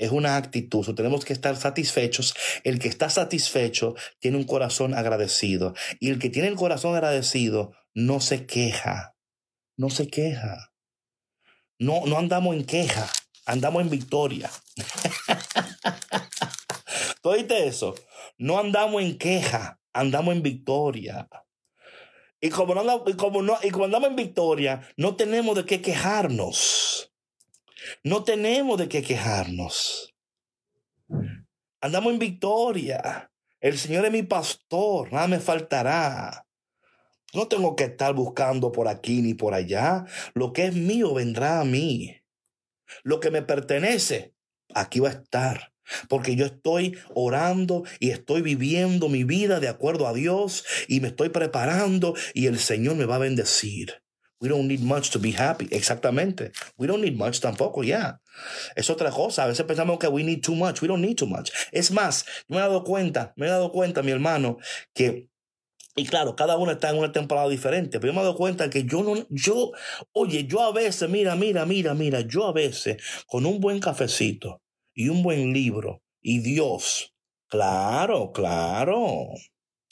Es 0.00 0.12
una 0.12 0.38
actitud. 0.38 0.94
tenemos 0.94 1.26
que 1.26 1.34
estar 1.34 1.54
satisfechos. 1.56 2.34
El 2.64 2.78
que 2.78 2.88
está 2.88 3.10
satisfecho 3.10 3.94
tiene 4.18 4.38
un 4.38 4.44
corazón 4.44 4.94
agradecido. 4.94 5.74
Y 6.00 6.08
el 6.08 6.18
que 6.18 6.30
tiene 6.30 6.48
el 6.48 6.56
corazón 6.56 6.94
agradecido 6.94 7.72
no 7.92 8.20
se 8.20 8.46
queja, 8.46 9.14
no 9.76 9.90
se 9.90 10.08
queja. 10.08 10.72
No, 11.78 12.06
no 12.06 12.18
andamos 12.18 12.56
en 12.56 12.64
queja, 12.64 13.10
andamos 13.44 13.82
en 13.82 13.90
victoria. 13.90 14.50
¿Tú 17.22 17.28
oíste 17.28 17.68
eso? 17.68 17.94
No 18.38 18.58
andamos 18.58 19.02
en 19.02 19.18
queja, 19.18 19.82
andamos 19.92 20.34
en 20.34 20.42
victoria. 20.42 21.28
Y 22.40 22.48
como, 22.48 22.74
no, 22.74 23.04
y, 23.06 23.12
como 23.16 23.42
no, 23.42 23.58
y 23.62 23.68
como 23.68 23.84
andamos 23.84 24.08
en 24.08 24.16
victoria, 24.16 24.80
no 24.96 25.14
tenemos 25.14 25.56
de 25.56 25.66
qué 25.66 25.82
quejarnos. 25.82 27.09
No 28.04 28.24
tenemos 28.24 28.78
de 28.78 28.88
qué 28.88 29.02
quejarnos. 29.02 30.14
Andamos 31.80 32.12
en 32.12 32.18
victoria. 32.18 33.30
El 33.60 33.78
Señor 33.78 34.06
es 34.06 34.12
mi 34.12 34.22
pastor, 34.22 35.12
nada 35.12 35.26
me 35.26 35.38
faltará. 35.38 36.46
No 37.32 37.46
tengo 37.46 37.76
que 37.76 37.84
estar 37.84 38.14
buscando 38.14 38.72
por 38.72 38.88
aquí 38.88 39.22
ni 39.22 39.34
por 39.34 39.54
allá. 39.54 40.04
Lo 40.34 40.52
que 40.52 40.66
es 40.66 40.74
mío 40.74 41.14
vendrá 41.14 41.60
a 41.60 41.64
mí. 41.64 42.16
Lo 43.02 43.20
que 43.20 43.30
me 43.30 43.42
pertenece, 43.42 44.34
aquí 44.74 45.00
va 45.00 45.10
a 45.10 45.12
estar. 45.12 45.72
Porque 46.08 46.36
yo 46.36 46.46
estoy 46.46 46.98
orando 47.14 47.84
y 47.98 48.10
estoy 48.10 48.42
viviendo 48.42 49.08
mi 49.08 49.24
vida 49.24 49.60
de 49.60 49.68
acuerdo 49.68 50.06
a 50.06 50.12
Dios 50.12 50.64
y 50.88 51.00
me 51.00 51.08
estoy 51.08 51.30
preparando 51.30 52.14
y 52.34 52.46
el 52.46 52.58
Señor 52.58 52.96
me 52.96 53.06
va 53.06 53.16
a 53.16 53.20
bendecir. 53.20 54.02
We 54.40 54.48
don't 54.48 54.66
need 54.68 54.82
much 54.82 55.10
to 55.10 55.18
be 55.18 55.32
happy. 55.32 55.68
Exactamente. 55.70 56.52
We 56.78 56.86
don't 56.86 57.02
need 57.02 57.16
much 57.16 57.40
tampoco, 57.40 57.84
ya. 57.84 58.20
Es 58.74 58.88
otra 58.88 59.10
cosa. 59.10 59.44
A 59.44 59.48
veces 59.48 59.66
pensamos 59.66 59.98
que 59.98 60.08
we 60.08 60.22
need 60.22 60.42
too 60.42 60.54
much. 60.54 60.80
We 60.80 60.88
don't 60.88 61.02
need 61.02 61.18
too 61.18 61.26
much. 61.26 61.50
Es 61.72 61.90
más, 61.90 62.24
me 62.48 62.56
he 62.56 62.60
dado 62.60 62.82
cuenta, 62.82 63.34
me 63.36 63.46
he 63.46 63.50
dado 63.50 63.70
cuenta, 63.70 64.02
mi 64.02 64.12
hermano, 64.12 64.56
que 64.94 65.28
y 65.96 66.06
claro, 66.06 66.36
cada 66.36 66.56
uno 66.56 66.72
está 66.72 66.90
en 66.90 66.98
una 66.98 67.12
temporada 67.12 67.48
diferente, 67.48 67.98
pero 67.98 68.12
yo 68.12 68.16
me 68.16 68.22
dado 68.22 68.36
cuenta 68.36 68.70
que 68.70 68.84
yo 68.84 69.02
no, 69.02 69.26
yo, 69.28 69.72
oye, 70.12 70.46
yo 70.46 70.62
a 70.62 70.72
veces, 70.72 71.10
mira, 71.10 71.34
mira, 71.34 71.66
mira, 71.66 71.94
mira, 71.94 72.20
yo 72.20 72.46
a 72.46 72.52
veces 72.52 73.02
con 73.26 73.44
un 73.44 73.60
buen 73.60 73.80
cafecito 73.80 74.62
y 74.94 75.08
un 75.08 75.22
buen 75.22 75.52
libro 75.52 76.02
y 76.22 76.38
Dios, 76.40 77.12
claro, 77.48 78.30
claro, 78.32 79.30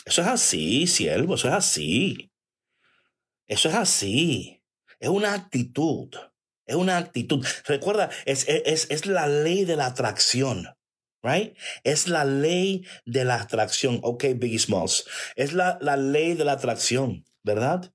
eso 0.05 0.23
es 0.23 0.29
así, 0.29 0.87
siervo, 0.87 1.35
eso 1.35 1.49
es 1.49 1.55
así, 1.55 2.31
eso 3.49 3.69
es 3.69 3.75
así, 3.75 4.63
es 5.01 5.09
una 5.09 5.35
actitud, 5.35 6.11
es 6.67 6.77
una 6.77 6.99
actitud. 6.99 7.45
Recuerda, 7.67 8.11
es, 8.27 8.47
es, 8.49 8.87
es 8.91 9.07
la 9.07 9.27
ley 9.27 9.65
de 9.65 9.77
la 9.77 9.87
atracción. 9.87 10.69
Right? 11.21 11.57
Es 11.83 12.07
la 12.07 12.25
ley 12.25 12.87
de 13.05 13.25
la 13.25 13.41
atracción. 13.41 13.99
Ok, 14.05 14.25
Biggie 14.37 14.59
Smalls. 14.59 15.05
Es 15.35 15.53
la, 15.53 15.77
la 15.81 15.97
ley 15.97 16.35
de 16.35 16.45
la 16.45 16.53
atracción, 16.53 17.25
¿verdad? 17.43 17.93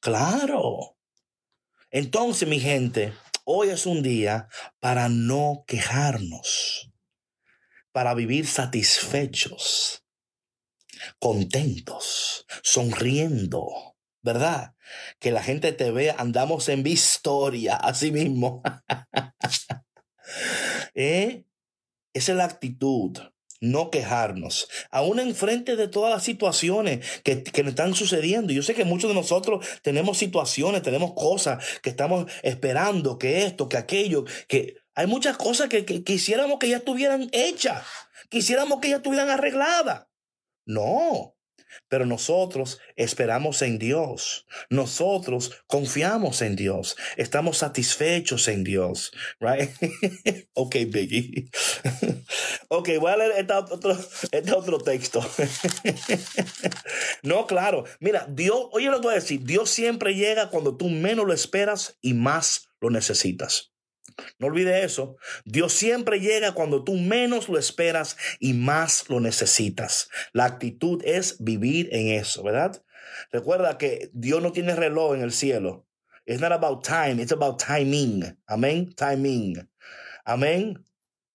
Claro. 0.00 0.96
Entonces, 1.90 2.48
mi 2.48 2.58
gente, 2.58 3.12
hoy 3.44 3.68
es 3.68 3.86
un 3.86 4.02
día 4.02 4.48
para 4.80 5.08
no 5.08 5.64
quejarnos, 5.68 6.90
para 7.92 8.14
vivir 8.14 8.48
satisfechos, 8.48 10.04
contentos, 11.20 12.44
sonriendo, 12.64 13.93
¿verdad? 14.24 14.74
Que 15.20 15.30
la 15.30 15.42
gente 15.42 15.72
te 15.72 15.90
vea, 15.90 16.16
andamos 16.18 16.68
en 16.68 16.82
victoria, 16.82 17.76
así 17.82 18.10
mismo. 18.10 18.62
¿Eh? 20.94 21.44
Esa 22.14 22.32
es 22.32 22.38
la 22.38 22.44
actitud. 22.44 23.18
No 23.60 23.90
quejarnos, 23.90 24.68
aún 24.90 25.20
enfrente 25.20 25.76
de 25.76 25.88
todas 25.88 26.12
las 26.12 26.22
situaciones 26.22 27.22
que, 27.22 27.42
que 27.42 27.62
nos 27.62 27.70
están 27.70 27.94
sucediendo. 27.94 28.52
Yo 28.52 28.62
sé 28.62 28.74
que 28.74 28.84
muchos 28.84 29.08
de 29.08 29.14
nosotros 29.14 29.66
tenemos 29.80 30.18
situaciones, 30.18 30.82
tenemos 30.82 31.14
cosas 31.14 31.64
que 31.80 31.88
estamos 31.88 32.30
esperando, 32.42 33.18
que 33.18 33.46
esto, 33.46 33.68
que 33.68 33.78
aquello, 33.78 34.24
que 34.48 34.74
hay 34.94 35.06
muchas 35.06 35.38
cosas 35.38 35.70
que, 35.70 35.86
que 35.86 36.04
quisiéramos 36.04 36.58
que 36.58 36.68
ya 36.68 36.78
estuvieran 36.78 37.30
hechas, 37.32 37.86
quisiéramos 38.28 38.80
que 38.80 38.90
ya 38.90 38.96
estuvieran 38.96 39.30
arregladas. 39.30 40.08
No, 40.66 41.33
pero 41.88 42.06
nosotros 42.06 42.78
esperamos 42.96 43.62
en 43.62 43.78
Dios. 43.78 44.46
Nosotros 44.70 45.52
confiamos 45.66 46.42
en 46.42 46.56
Dios. 46.56 46.96
Estamos 47.16 47.58
satisfechos 47.58 48.48
en 48.48 48.64
Dios. 48.64 49.12
Right? 49.40 49.70
ok, 50.54 50.76
Biggie. 50.88 51.50
ok, 52.68 52.88
voy 53.00 53.12
a 53.12 53.16
leer 53.16 53.32
este 53.38 53.52
otro, 53.52 53.98
este 54.30 54.52
otro 54.52 54.78
texto. 54.78 55.20
no, 57.22 57.46
claro. 57.46 57.84
Mira, 58.00 58.26
Dios, 58.28 58.68
oye 58.72 58.90
lo 58.90 59.00
que 59.00 59.06
voy 59.06 59.12
a 59.12 59.20
decir. 59.20 59.44
Dios 59.44 59.70
siempre 59.70 60.14
llega 60.14 60.50
cuando 60.50 60.76
tú 60.76 60.88
menos 60.88 61.26
lo 61.26 61.32
esperas 61.32 61.98
y 62.00 62.14
más 62.14 62.68
lo 62.80 62.90
necesitas. 62.90 63.73
No 64.38 64.46
olvide 64.48 64.84
eso. 64.84 65.16
Dios 65.44 65.72
siempre 65.72 66.20
llega 66.20 66.52
cuando 66.52 66.84
tú 66.84 66.94
menos 66.94 67.48
lo 67.48 67.58
esperas 67.58 68.16
y 68.38 68.52
más 68.52 69.08
lo 69.08 69.20
necesitas. 69.20 70.08
La 70.32 70.44
actitud 70.44 71.02
es 71.04 71.42
vivir 71.42 71.88
en 71.92 72.08
eso, 72.08 72.42
¿verdad? 72.42 72.82
Recuerda 73.30 73.78
que 73.78 74.10
Dios 74.12 74.42
no 74.42 74.52
tiene 74.52 74.74
reloj 74.74 75.14
en 75.14 75.22
el 75.22 75.32
cielo. 75.32 75.86
It's 76.26 76.40
not 76.40 76.52
about 76.52 76.84
time, 76.84 77.20
it's 77.20 77.32
about 77.32 77.62
timing. 77.62 78.38
Amén, 78.46 78.94
timing. 78.94 79.68
Amén. 80.24 80.84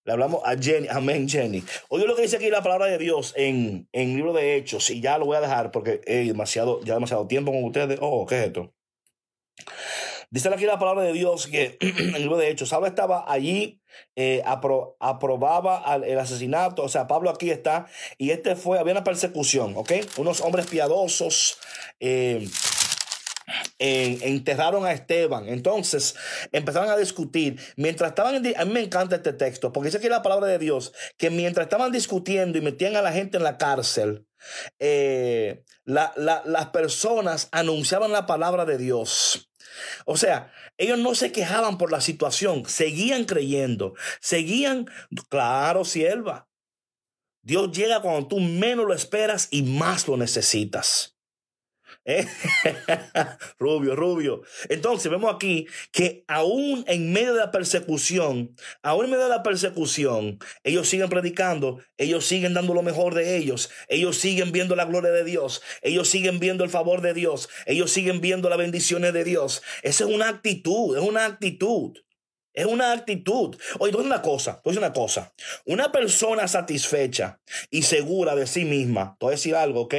Le 0.04 0.12
hablamos 0.12 0.42
a 0.44 0.56
Jenny. 0.56 0.88
Amén, 0.88 1.28
Jenny. 1.28 1.62
Oye 1.88 2.06
lo 2.06 2.16
que 2.16 2.22
dice 2.22 2.36
aquí 2.36 2.50
la 2.50 2.62
palabra 2.62 2.86
de 2.86 2.98
Dios 2.98 3.32
en, 3.36 3.88
en 3.92 4.10
el 4.10 4.16
libro 4.16 4.32
de 4.32 4.56
Hechos. 4.56 4.90
Y 4.90 5.00
ya 5.00 5.18
lo 5.18 5.26
voy 5.26 5.36
a 5.36 5.40
dejar 5.40 5.70
porque 5.70 6.00
hay 6.06 6.26
demasiado, 6.26 6.82
ya 6.82 6.94
demasiado 6.94 7.26
tiempo 7.28 7.52
con 7.52 7.62
ustedes. 7.64 7.98
Oh, 8.00 8.26
¿qué 8.26 8.40
es 8.40 8.46
esto? 8.46 8.74
Dice 10.32 10.48
aquí 10.48 10.64
la 10.64 10.78
palabra 10.78 11.02
de 11.02 11.12
Dios 11.12 11.48
que 11.48 11.76
en 11.80 12.14
el 12.14 12.22
libro 12.22 12.36
de 12.36 12.50
Hechos, 12.50 12.70
Pablo 12.70 12.86
estaba 12.86 13.24
allí, 13.26 13.80
eh, 14.14 14.42
aprobaba 14.44 15.82
el 16.04 16.18
asesinato, 16.18 16.84
o 16.84 16.88
sea, 16.88 17.08
Pablo 17.08 17.30
aquí 17.30 17.50
está, 17.50 17.86
y 18.16 18.30
este 18.30 18.54
fue, 18.54 18.78
había 18.78 18.92
una 18.92 19.02
persecución, 19.02 19.74
¿ok? 19.76 19.92
Unos 20.18 20.40
hombres 20.40 20.66
piadosos, 20.66 21.58
eh, 21.98 22.48
enterraron 23.78 24.84
a 24.84 24.92
Esteban. 24.92 25.48
Entonces 25.48 26.14
empezaron 26.52 26.90
a 26.90 26.96
discutir. 26.96 27.58
Mientras 27.76 28.10
estaban, 28.10 28.36
a 28.36 28.64
mí 28.64 28.72
me 28.72 28.80
encanta 28.80 29.16
este 29.16 29.32
texto, 29.32 29.72
porque 29.72 29.88
dice 29.88 30.00
que 30.00 30.08
la 30.08 30.22
palabra 30.22 30.46
de 30.46 30.58
Dios, 30.58 30.92
que 31.16 31.30
mientras 31.30 31.64
estaban 31.64 31.90
discutiendo 31.90 32.58
y 32.58 32.60
metían 32.60 32.94
a 32.94 33.02
la 33.02 33.10
gente 33.10 33.38
en 33.38 33.42
la 33.42 33.58
cárcel, 33.58 34.26
eh, 34.78 35.64
las 35.84 36.66
personas 36.72 37.48
anunciaban 37.50 38.12
la 38.12 38.26
palabra 38.26 38.64
de 38.64 38.78
Dios. 38.78 39.49
O 40.04 40.16
sea, 40.16 40.52
ellos 40.78 40.98
no 40.98 41.14
se 41.14 41.32
quejaban 41.32 41.78
por 41.78 41.92
la 41.92 42.00
situación, 42.00 42.64
seguían 42.66 43.24
creyendo, 43.24 43.94
seguían, 44.20 44.88
claro, 45.28 45.84
sierva. 45.84 46.48
Dios 47.42 47.70
llega 47.72 48.02
cuando 48.02 48.28
tú 48.28 48.40
menos 48.40 48.86
lo 48.86 48.94
esperas 48.94 49.48
y 49.50 49.62
más 49.62 50.08
lo 50.08 50.16
necesitas. 50.16 51.19
¿Eh? 52.06 52.26
rubio, 53.58 53.94
rubio. 53.94 54.42
Entonces 54.68 55.10
vemos 55.10 55.34
aquí 55.34 55.66
que 55.92 56.24
aún 56.28 56.84
en 56.86 57.12
medio 57.12 57.34
de 57.34 57.40
la 57.40 57.50
persecución, 57.50 58.56
aún 58.82 59.04
en 59.04 59.10
medio 59.10 59.24
de 59.24 59.30
la 59.30 59.42
persecución, 59.42 60.38
ellos 60.64 60.88
siguen 60.88 61.10
predicando, 61.10 61.80
ellos 61.98 62.24
siguen 62.24 62.54
dando 62.54 62.72
lo 62.72 62.82
mejor 62.82 63.14
de 63.14 63.36
ellos, 63.36 63.70
ellos 63.88 64.16
siguen 64.16 64.50
viendo 64.50 64.76
la 64.76 64.86
gloria 64.86 65.10
de 65.10 65.24
Dios, 65.24 65.62
ellos 65.82 66.08
siguen 66.08 66.40
viendo 66.40 66.64
el 66.64 66.70
favor 66.70 67.02
de 67.02 67.12
Dios, 67.12 67.48
ellos 67.66 67.90
siguen 67.90 68.20
viendo 68.20 68.48
las 68.48 68.58
bendiciones 68.58 69.12
de 69.12 69.24
Dios. 69.24 69.62
Esa 69.82 70.04
es 70.04 70.10
una 70.10 70.28
actitud, 70.28 70.96
es 70.96 71.02
una 71.02 71.26
actitud. 71.26 71.98
Es 72.52 72.66
una 72.66 72.92
actitud. 72.92 73.56
Oye, 73.78 73.96
una 73.96 74.22
cosa, 74.22 74.60
una 74.64 74.92
cosa. 74.92 75.32
Una 75.66 75.92
persona 75.92 76.48
satisfecha 76.48 77.40
y 77.70 77.82
segura 77.82 78.34
de 78.34 78.46
sí 78.48 78.64
misma, 78.64 79.16
te 79.20 79.26
voy 79.26 79.32
a 79.32 79.36
decir 79.36 79.54
algo, 79.54 79.82
¿ok? 79.82 79.94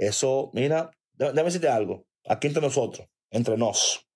Eso, 0.00 0.50
mira, 0.54 0.90
déjame 1.12 1.42
decirte 1.42 1.68
algo, 1.68 2.06
aquí 2.26 2.46
entre 2.46 2.62
nosotros, 2.62 3.06
entre 3.30 3.58
nos. 3.58 4.08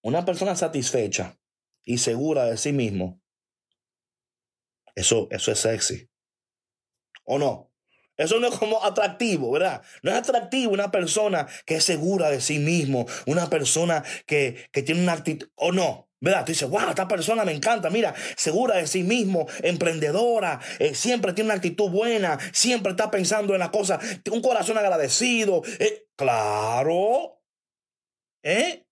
Una 0.00 0.24
persona 0.24 0.54
satisfecha 0.54 1.36
y 1.82 1.98
segura 1.98 2.44
de 2.44 2.56
sí 2.56 2.72
mismo, 2.72 3.20
eso, 4.94 5.26
eso 5.32 5.50
es 5.50 5.58
sexy. 5.58 6.08
¿O 7.24 7.40
no? 7.40 7.72
Eso 8.16 8.38
no 8.38 8.46
es 8.46 8.56
como 8.56 8.84
atractivo, 8.84 9.50
¿verdad? 9.50 9.82
No 10.04 10.12
es 10.12 10.18
atractivo 10.18 10.72
una 10.72 10.92
persona 10.92 11.48
que 11.66 11.74
es 11.74 11.84
segura 11.84 12.30
de 12.30 12.40
sí 12.40 12.60
mismo, 12.60 13.06
una 13.26 13.50
persona 13.50 14.04
que, 14.24 14.68
que 14.70 14.84
tiene 14.84 15.02
una 15.02 15.14
actitud, 15.14 15.48
¿o 15.56 15.72
no? 15.72 16.07
¿Verdad? 16.20 16.44
Tú 16.44 16.52
dices, 16.52 16.68
wow, 16.68 16.88
esta 16.88 17.06
persona 17.06 17.44
me 17.44 17.52
encanta, 17.52 17.90
mira, 17.90 18.14
segura 18.36 18.76
de 18.76 18.86
sí 18.86 19.04
mismo, 19.04 19.46
emprendedora, 19.62 20.60
eh, 20.80 20.94
siempre 20.94 21.32
tiene 21.32 21.48
una 21.48 21.54
actitud 21.54 21.90
buena, 21.90 22.38
siempre 22.52 22.90
está 22.90 23.10
pensando 23.10 23.54
en 23.54 23.60
la 23.60 23.70
cosa, 23.70 23.98
tiene 23.98 24.36
un 24.36 24.42
corazón 24.42 24.78
agradecido. 24.78 25.62
Eh, 25.78 26.08
claro, 26.16 27.40
¿eh? 28.42 28.84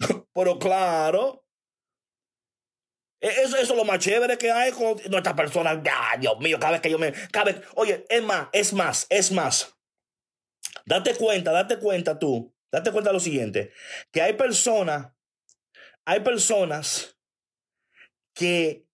Pero 0.34 0.58
claro, 0.58 1.42
e, 3.22 3.28
eso, 3.28 3.56
eso, 3.56 3.72
es 3.72 3.76
lo 3.76 3.84
más 3.84 4.00
chévere 4.00 4.36
que 4.36 4.50
hay 4.50 4.72
con 4.72 5.00
nuestra 5.08 5.36
persona. 5.36 5.80
Ya, 5.82 6.18
Dios 6.18 6.38
mío, 6.40 6.58
cada 6.58 6.72
vez 6.72 6.80
que 6.80 6.90
yo 6.90 6.98
me. 6.98 7.12
Cada 7.30 7.52
vez, 7.52 7.62
oye, 7.76 8.04
es 8.08 8.22
más, 8.22 8.48
es 8.52 8.72
más, 8.72 9.06
es 9.08 9.30
más. 9.30 9.78
Date 10.84 11.14
cuenta, 11.14 11.52
date 11.52 11.78
cuenta 11.78 12.18
tú, 12.18 12.52
date 12.72 12.90
cuenta 12.90 13.10
de 13.10 13.14
lo 13.14 13.20
siguiente: 13.20 13.72
que 14.10 14.20
hay 14.20 14.32
personas 14.32 15.12
hay 16.04 16.20
personas 16.20 17.18
que 18.34 18.86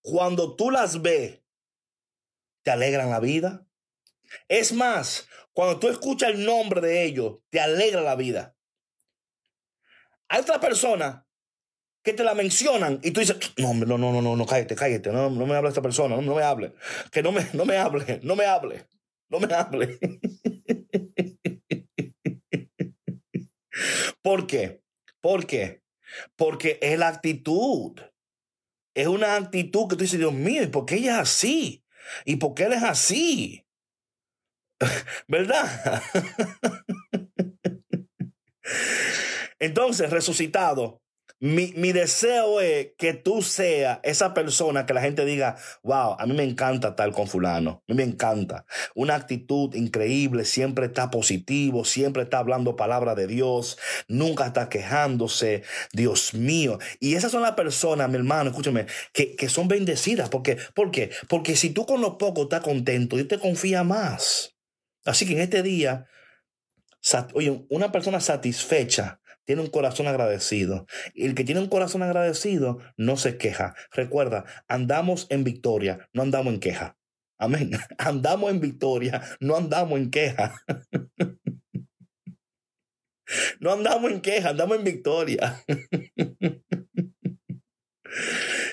cuando 0.00 0.56
tú 0.56 0.70
las 0.70 1.02
ves, 1.02 1.42
te 2.62 2.70
alegran 2.70 3.10
la 3.10 3.20
vida. 3.20 3.66
Es 4.48 4.72
más, 4.72 5.28
cuando 5.52 5.78
tú 5.78 5.88
escuchas 5.88 6.30
el 6.30 6.44
nombre 6.44 6.80
de 6.80 7.04
ellos, 7.04 7.38
te 7.50 7.60
alegra 7.60 8.00
la 8.00 8.16
vida. 8.16 8.56
Hay 10.28 10.40
otra 10.40 10.60
persona 10.60 11.26
que 12.02 12.12
te 12.12 12.24
la 12.24 12.34
mencionan 12.34 13.00
y 13.02 13.10
tú 13.10 13.20
dices, 13.20 13.36
no, 13.56 13.74
no, 13.74 13.98
no, 13.98 14.12
no, 14.12 14.22
no, 14.22 14.36
no, 14.36 14.46
cállate, 14.46 14.74
cállate, 14.74 15.10
no, 15.10 15.30
no 15.30 15.46
me 15.46 15.56
hable 15.56 15.68
esta 15.68 15.82
persona, 15.82 16.16
no, 16.16 16.22
no 16.22 16.34
me 16.34 16.42
hable, 16.42 16.74
que 17.10 17.22
no 17.22 17.32
me, 17.32 17.46
no 17.54 17.64
me 17.64 17.76
hable, 17.76 18.20
no 18.22 18.36
me 18.36 18.46
hable, 18.46 18.86
no 19.28 19.40
me 19.40 19.54
hable. 19.54 19.98
¿Por 24.22 24.46
qué? 24.46 24.82
¿Por 25.20 25.46
qué? 25.46 25.82
Porque 26.36 26.78
es 26.82 26.98
la 26.98 27.08
actitud. 27.08 28.00
Es 28.94 29.06
una 29.06 29.36
actitud 29.36 29.88
que 29.88 29.96
tú 29.96 30.02
dices, 30.02 30.18
Dios 30.18 30.32
mío, 30.32 30.62
¿y 30.62 30.66
por 30.68 30.86
qué 30.86 30.96
ella 30.96 31.14
es 31.16 31.20
así? 31.20 31.84
¿Y 32.24 32.36
por 32.36 32.54
qué 32.54 32.64
él 32.64 32.72
es 32.72 32.82
así? 32.82 33.66
¿Verdad? 35.28 36.02
Entonces, 39.58 40.10
resucitado, 40.10 41.02
mi, 41.40 41.92
deseo 41.92 42.60
es 42.60 42.88
que 42.98 43.14
tú 43.14 43.42
seas 43.42 44.00
esa 44.02 44.34
persona 44.34 44.86
que 44.86 44.94
la 44.94 45.00
gente 45.00 45.24
diga, 45.24 45.56
wow, 45.84 46.16
a 46.18 46.26
mí 46.26 46.34
me 46.34 46.42
encanta 46.42 46.88
estar 46.88 47.12
con 47.12 47.28
fulano, 47.28 47.84
a 47.88 47.92
mí 47.92 47.96
me 47.96 48.02
encanta. 48.02 48.66
Una 48.96 49.14
actitud 49.14 49.72
increíble, 49.74 50.44
siempre 50.44 50.86
está 50.86 51.10
positivo, 51.10 51.84
siempre 51.84 52.24
está 52.24 52.38
hablando 52.38 52.74
palabra 52.74 53.14
de 53.14 53.28
Dios, 53.28 53.78
nunca 54.08 54.46
está 54.46 54.68
quejándose, 54.68 55.62
Dios 55.92 56.34
mío. 56.34 56.78
Y 56.98 57.14
esas 57.14 57.30
son 57.30 57.42
las 57.42 57.52
personas, 57.52 58.08
mi 58.08 58.16
hermano, 58.16 58.50
escúchame, 58.50 58.86
que, 59.12 59.36
que 59.36 59.48
son 59.48 59.68
bendecidas. 59.68 60.28
Porque, 60.30 60.58
¿Por 60.74 60.90
qué? 60.90 61.10
Porque 61.28 61.54
si 61.54 61.70
tú 61.70 61.86
con 61.86 62.00
lo 62.00 62.18
poco 62.18 62.42
estás 62.42 62.62
contento, 62.62 63.14
Dios 63.14 63.28
te 63.28 63.38
confía 63.38 63.84
más. 63.84 64.56
Así 65.04 65.24
que 65.24 65.34
en 65.34 65.40
este 65.40 65.62
día, 65.62 66.06
oye, 67.34 67.64
una 67.70 67.92
persona 67.92 68.20
satisfecha 68.20 69.20
tiene 69.48 69.62
un 69.62 69.70
corazón 69.70 70.06
agradecido. 70.06 70.86
Y 71.14 71.24
el 71.24 71.34
que 71.34 71.42
tiene 71.42 71.62
un 71.62 71.70
corazón 71.70 72.02
agradecido 72.02 72.80
no 72.98 73.16
se 73.16 73.38
queja. 73.38 73.74
Recuerda, 73.92 74.44
andamos 74.68 75.26
en 75.30 75.42
victoria, 75.42 76.06
no 76.12 76.20
andamos 76.20 76.52
en 76.52 76.60
queja. 76.60 76.98
Amén. 77.38 77.70
Andamos 77.98 78.50
en 78.50 78.60
victoria, 78.60 79.22
no 79.40 79.56
andamos 79.56 79.98
en 79.98 80.10
queja. 80.10 80.54
No 83.60 83.74
andamos 83.74 84.10
en 84.10 84.22
queja, 84.22 84.48
andamos 84.48 84.78
en 84.78 84.84
victoria. 84.84 85.62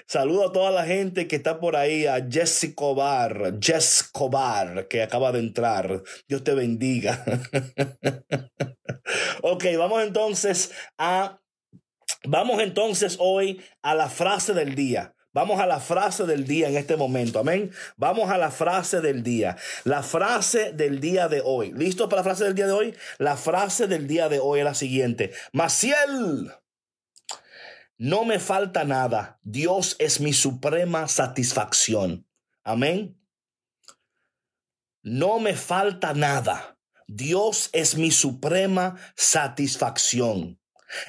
Saludo 0.08 0.50
a 0.50 0.52
toda 0.52 0.71
la 0.71 0.86
gente 0.86 1.28
que 1.28 1.36
está 1.36 1.60
por 1.60 1.76
ahí, 1.76 2.06
a 2.06 2.26
Jessica 2.30 2.86
Bar, 2.95 3.58
Jess 3.60 4.10
Bar, 4.32 4.88
que 4.88 5.04
acaba 5.04 5.32
de 5.32 5.39
entrar. 5.39 6.04
Dios 6.28 6.43
te 6.43 6.54
bendiga. 6.54 7.24
ok, 9.41 9.65
vamos 9.78 10.04
entonces 10.04 10.71
a, 10.98 11.39
vamos 12.24 12.62
entonces 12.62 13.17
hoy 13.19 13.62
a 13.82 13.95
la 13.95 14.10
frase 14.10 14.54
del 14.54 14.76
día. 14.76 15.15
Vamos 15.36 15.60
a 15.60 15.65
la 15.65 15.82
frase 15.82 16.26
del 16.26 16.48
día 16.48 16.69
en 16.69 16.78
este 16.78 16.95
momento, 16.95 17.39
amén. 17.39 17.69
Vamos 17.98 18.32
a 18.32 18.38
la 18.38 18.52
frase 18.52 19.02
del 19.02 19.21
día. 19.21 19.58
La 19.84 20.02
frase 20.02 20.71
del 20.71 21.02
día 21.02 21.28
de 21.28 21.41
hoy. 21.43 21.74
¿Listo 21.74 22.08
para 22.08 22.21
la 22.21 22.24
frase 22.24 22.45
del 22.45 22.56
día 22.56 22.67
de 22.67 22.71
hoy? 22.71 22.95
La 23.17 23.36
frase 23.36 23.88
del 23.88 24.08
día 24.08 24.30
de 24.30 24.39
hoy 24.39 24.60
es 24.60 24.65
la 24.65 24.76
siguiente. 24.76 25.34
Maciel. 25.52 26.54
No 27.98 28.26
me 28.26 28.40
falta 28.40 28.84
nada. 28.84 29.40
Dios 29.44 29.96
es 30.00 30.20
mi 30.20 30.34
suprema 30.34 31.08
satisfacción. 31.08 32.28
Amén. 32.64 33.18
No 35.02 35.40
me 35.40 35.56
falta 35.56 36.14
nada. 36.14 36.78
Dios 37.08 37.70
es 37.72 37.96
mi 37.96 38.12
suprema 38.12 38.98
satisfacción. 39.16 40.60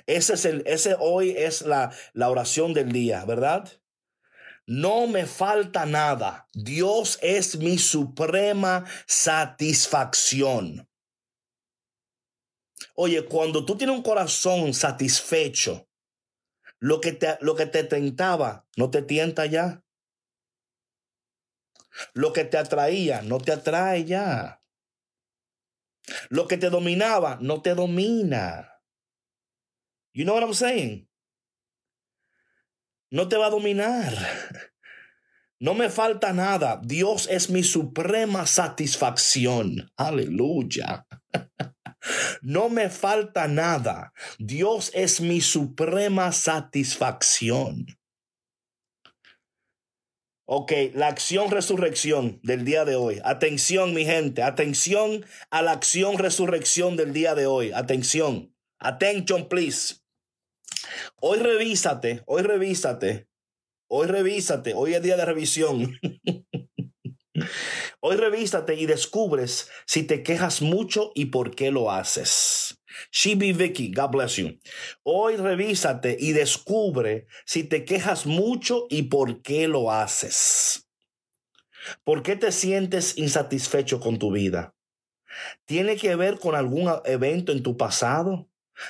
Ese 0.06 0.34
es 0.34 0.44
el, 0.44 0.62
ese 0.66 0.96
hoy 0.98 1.30
es 1.30 1.62
la, 1.62 1.92
la 2.12 2.30
oración 2.30 2.72
del 2.74 2.92
día, 2.92 3.24
¿verdad? 3.24 3.68
No 4.66 5.06
me 5.06 5.26
falta 5.26 5.86
nada. 5.86 6.48
Dios 6.52 7.18
es 7.22 7.56
mi 7.56 7.78
suprema 7.78 8.84
satisfacción. 9.06 10.88
Oye, 12.94 13.24
cuando 13.24 13.64
tú 13.64 13.76
tienes 13.76 13.96
un 13.96 14.02
corazón 14.02 14.74
satisfecho, 14.74 15.88
lo 16.78 17.00
que 17.00 17.12
te, 17.12 17.38
lo 17.40 17.54
que 17.56 17.66
te 17.66 17.84
tentaba 17.84 18.66
no 18.76 18.90
te 18.90 19.02
tienta 19.02 19.46
ya. 19.46 19.82
Lo 22.12 22.32
que 22.32 22.44
te 22.44 22.58
atraía 22.58 23.22
no 23.22 23.38
te 23.38 23.52
atrae 23.52 24.04
ya. 24.04 24.62
Lo 26.28 26.46
que 26.46 26.56
te 26.56 26.70
dominaba 26.70 27.38
no 27.40 27.62
te 27.62 27.74
domina. 27.74 28.82
You 30.12 30.24
know 30.24 30.34
what 30.34 30.42
I'm 30.42 30.54
saying? 30.54 31.08
No 33.10 33.28
te 33.28 33.36
va 33.36 33.46
a 33.46 33.50
dominar. 33.50 34.14
No 35.58 35.74
me 35.74 35.88
falta 35.88 36.32
nada. 36.34 36.80
Dios 36.82 37.28
es 37.30 37.48
mi 37.48 37.62
suprema 37.62 38.46
satisfacción. 38.46 39.90
Aleluya. 39.96 41.06
No 42.42 42.68
me 42.68 42.90
falta 42.90 43.48
nada. 43.48 44.12
Dios 44.38 44.90
es 44.94 45.20
mi 45.20 45.40
suprema 45.40 46.32
satisfacción. 46.32 47.86
Ok, 50.48 50.72
la 50.94 51.08
acción 51.08 51.50
resurrección 51.50 52.38
del 52.42 52.64
día 52.64 52.84
de 52.84 52.94
hoy. 52.94 53.20
Atención, 53.24 53.94
mi 53.94 54.04
gente. 54.04 54.42
Atención 54.42 55.24
a 55.50 55.62
la 55.62 55.72
acción 55.72 56.18
resurrección 56.18 56.96
del 56.96 57.12
día 57.12 57.34
de 57.34 57.46
hoy. 57.46 57.72
Atención. 57.72 58.54
Attention, 58.78 59.48
please. 59.48 59.96
Hoy 61.20 61.38
revísate, 61.38 62.22
hoy 62.26 62.42
revísate, 62.42 63.26
hoy 63.88 64.06
revísate, 64.06 64.74
hoy 64.74 64.94
es 64.94 65.02
día 65.02 65.16
de 65.16 65.24
revisión. 65.24 65.98
hoy 68.00 68.16
revísate 68.16 68.74
y 68.74 68.86
descubres 68.86 69.70
si 69.86 70.02
te 70.02 70.22
quejas 70.22 70.62
mucho 70.62 71.12
y 71.14 71.26
por 71.26 71.54
qué 71.54 71.70
lo 71.70 71.90
haces. 71.90 72.80
Shibi 73.12 73.52
Vicky, 73.52 73.92
God 73.92 74.10
bless 74.10 74.36
you. 74.36 74.58
Hoy 75.02 75.36
revísate 75.36 76.16
y 76.18 76.32
descubre 76.32 77.26
si 77.44 77.64
te 77.64 77.84
quejas 77.84 78.26
mucho 78.26 78.86
y 78.88 79.04
por 79.04 79.42
qué 79.42 79.68
lo 79.68 79.92
haces. 79.92 80.88
¿Por 82.04 82.22
qué 82.22 82.36
te 82.36 82.52
sientes 82.52 83.16
insatisfecho 83.16 84.00
con 84.00 84.18
tu 84.18 84.32
vida? 84.32 84.74
¿Tiene 85.66 85.96
que 85.96 86.16
ver 86.16 86.38
con 86.38 86.54
algún 86.54 86.90
evento 87.04 87.52
en 87.52 87.62
tu 87.62 87.76
pasado? 87.76 88.48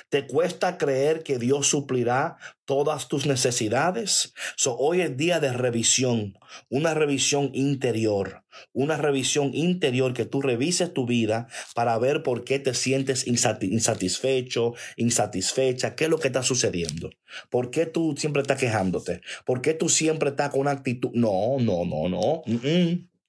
¿Te 0.09 0.27
cuesta 0.27 0.77
creer 0.77 1.23
que 1.23 1.37
Dios 1.37 1.67
suplirá 1.67 2.37
todas 2.65 3.07
tus 3.07 3.25
necesidades? 3.25 4.33
So, 4.55 4.77
hoy 4.77 5.01
es 5.01 5.17
día 5.17 5.39
de 5.39 5.53
revisión, 5.53 6.37
una 6.69 6.93
revisión 6.93 7.51
interior, 7.53 8.43
una 8.73 8.97
revisión 8.97 9.51
interior 9.53 10.13
que 10.13 10.25
tú 10.25 10.41
revises 10.41 10.93
tu 10.93 11.05
vida 11.05 11.47
para 11.75 11.97
ver 11.97 12.23
por 12.23 12.43
qué 12.43 12.59
te 12.59 12.73
sientes 12.73 13.27
insatisfecho, 13.27 14.73
insatisfecha, 14.95 15.95
qué 15.95 16.05
es 16.05 16.09
lo 16.09 16.19
que 16.19 16.27
está 16.27 16.43
sucediendo. 16.43 17.09
¿Por 17.49 17.71
qué 17.71 17.85
tú 17.85 18.15
siempre 18.17 18.41
estás 18.41 18.59
quejándote? 18.59 19.21
¿Por 19.45 19.61
qué 19.61 19.73
tú 19.73 19.89
siempre 19.89 20.29
estás 20.29 20.49
con 20.49 20.61
una 20.61 20.71
actitud? 20.71 21.11
No, 21.13 21.57
no, 21.59 21.85
no, 21.85 22.09
no. 22.09 22.43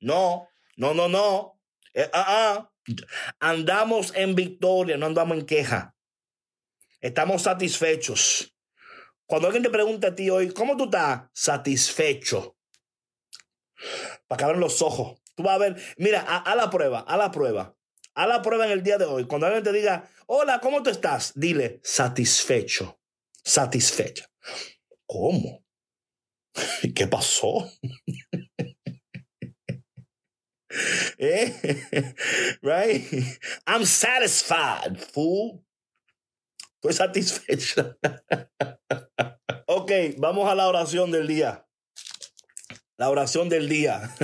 No, 0.00 0.48
no, 0.76 0.94
no, 0.94 1.08
no. 1.08 1.58
Eh, 1.94 2.08
ah, 2.12 2.24
ah. 2.28 2.70
Andamos 3.40 4.12
en 4.14 4.34
victoria, 4.34 4.96
no 4.96 5.06
andamos 5.06 5.36
en 5.38 5.46
queja. 5.46 5.94
Estamos 7.00 7.42
satisfechos. 7.42 8.54
Cuando 9.26 9.46
alguien 9.46 9.62
te 9.62 9.70
pregunta 9.70 10.08
a 10.08 10.14
ti 10.14 10.30
hoy, 10.30 10.50
¿cómo 10.50 10.76
tú 10.76 10.84
estás? 10.84 11.28
Satisfecho. 11.32 12.56
Para 14.26 14.38
que 14.38 14.44
abran 14.44 14.60
los 14.60 14.82
ojos. 14.82 15.20
Tú 15.36 15.44
vas 15.44 15.54
a 15.54 15.58
ver, 15.58 15.76
mira, 15.98 16.22
a, 16.22 16.56
la 16.56 16.68
prueba, 16.70 17.00
a 17.00 17.16
la 17.16 17.30
prueba. 17.30 17.76
A 18.14 18.26
la 18.26 18.42
prueba 18.42 18.66
en 18.66 18.72
el 18.72 18.82
día 18.82 18.98
de 18.98 19.04
hoy. 19.04 19.26
Cuando 19.26 19.46
alguien 19.46 19.62
te 19.62 19.72
diga, 19.72 20.10
hola, 20.26 20.58
¿cómo 20.60 20.82
tú 20.82 20.90
estás? 20.90 21.32
Dile, 21.36 21.80
satisfecho. 21.84 23.00
Satisfecho. 23.44 24.24
¿Cómo? 25.06 25.64
¿Qué 26.94 27.06
pasó? 27.06 27.70
¿Eh? 31.18 31.84
Right? 32.62 33.04
I'm 33.66 33.84
satisfied, 33.84 34.98
fool. 34.98 35.64
Estoy 36.80 36.92
satisfecho. 36.92 37.98
ok, 39.66 39.90
vamos 40.18 40.48
a 40.48 40.54
la 40.54 40.68
oración 40.68 41.10
del 41.10 41.26
día. 41.26 41.66
La 42.96 43.10
oración 43.10 43.48
del 43.48 43.68
día. 43.68 44.14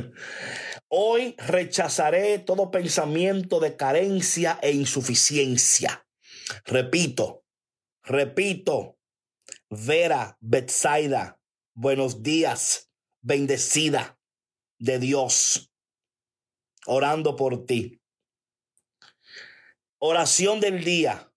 Hoy 0.88 1.34
rechazaré 1.38 2.38
todo 2.38 2.70
pensamiento 2.70 3.60
de 3.60 3.76
carencia 3.76 4.58
e 4.60 4.72
insuficiencia. 4.72 6.06
Repito, 6.66 7.44
repito. 8.02 8.98
Vera, 9.70 10.36
Betsaida, 10.40 11.40
buenos 11.74 12.22
días, 12.22 12.90
bendecida 13.22 14.18
de 14.78 14.98
Dios, 14.98 15.72
orando 16.86 17.36
por 17.36 17.64
ti. 17.64 18.02
Oración 19.98 20.60
del 20.60 20.82
día. 20.82 21.29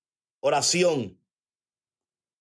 Oración. 0.43 1.17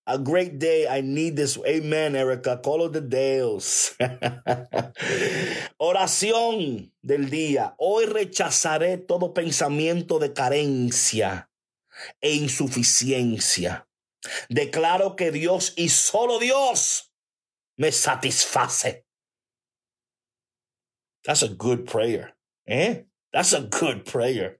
A 0.05 0.17
great 0.17 0.59
day. 0.59 0.85
I 0.85 0.99
need 0.99 1.37
this. 1.37 1.57
Amen, 1.65 2.15
Erica. 2.15 2.59
Call 2.61 2.83
of 2.83 2.91
the 2.91 2.99
Dales. 2.99 3.95
Oración 5.79 6.91
del 7.01 7.29
día. 7.29 7.73
Hoy 7.77 8.05
rechazaré 8.05 8.97
todo 8.97 9.33
pensamiento 9.33 10.19
de 10.19 10.33
carencia 10.33 11.49
e 12.21 12.33
insuficiencia. 12.33 13.87
Declaro 14.49 15.15
que 15.15 15.31
Dios 15.31 15.73
y 15.77 15.87
solo 15.87 16.39
Dios 16.39 17.13
me 17.77 17.91
satisface. 17.91 19.05
That's 21.23 21.43
a 21.43 21.47
good 21.47 21.85
prayer. 21.85 22.35
Eh? 22.67 23.03
That's 23.31 23.53
a 23.53 23.61
good 23.61 24.03
prayer. 24.03 24.59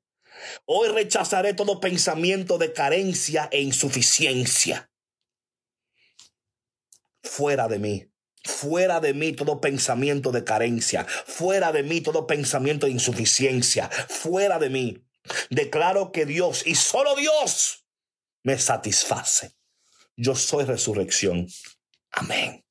Hoy 0.65 0.89
rechazaré 0.89 1.53
todo 1.53 1.79
pensamiento 1.79 2.57
de 2.57 2.73
carencia 2.73 3.49
e 3.51 3.61
insuficiencia. 3.61 4.89
Fuera 7.23 7.67
de 7.67 7.79
mí. 7.79 8.09
Fuera 8.45 8.99
de 8.99 9.13
mí 9.13 9.31
todo 9.31 9.61
pensamiento 9.61 10.31
de 10.31 10.43
carencia. 10.43 11.05
Fuera 11.05 11.71
de 11.71 11.83
mí 11.83 12.01
todo 12.01 12.27
pensamiento 12.27 12.85
de 12.85 12.91
insuficiencia. 12.91 13.89
Fuera 13.89 14.59
de 14.59 14.69
mí. 14.69 15.05
Declaro 15.49 16.11
que 16.11 16.25
Dios 16.25 16.67
y 16.67 16.75
solo 16.75 17.15
Dios 17.15 17.85
me 18.43 18.57
satisface. 18.57 19.51
Yo 20.17 20.35
soy 20.35 20.65
resurrección. 20.65 21.47
Amén. 22.11 22.63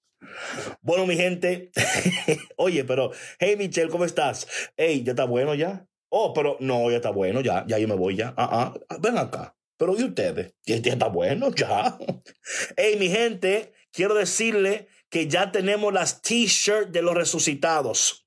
Bueno, 0.81 1.07
mi 1.07 1.17
gente. 1.17 1.71
Oye, 2.57 2.85
pero, 2.85 3.13
hey 3.39 3.57
Michelle, 3.57 3.91
¿cómo 3.91 4.05
estás? 4.05 4.47
Hey, 4.77 5.03
¿ya 5.05 5.13
está 5.13 5.25
bueno 5.25 5.55
ya? 5.55 5.87
Oh, 6.15 6.35
pero 6.35 6.59
no, 6.61 6.91
ya 6.91 6.97
está 6.97 7.09
bueno, 7.09 7.41
ya, 7.41 7.65
ya 7.67 7.79
yo 7.79 7.89
me 7.89 7.95
voy 7.95 8.17
ya. 8.17 8.35
Ah, 8.37 8.75
ah, 8.87 8.97
ven 9.01 9.17
acá. 9.17 9.57
Pero 9.79 9.99
¿y 9.99 10.05
ustedes? 10.05 10.55
Ya, 10.67 10.77
está 10.77 11.09
bueno, 11.09 11.55
ya. 11.55 11.99
Hey, 12.77 12.97
mi 12.99 13.09
gente, 13.09 13.73
quiero 13.91 14.15
decirle 14.15 14.89
que 15.09 15.27
ya 15.27 15.51
tenemos 15.51 15.91
las 15.91 16.21
t-shirts 16.21 16.93
de 16.93 17.01
los 17.01 17.15
resucitados. 17.15 18.27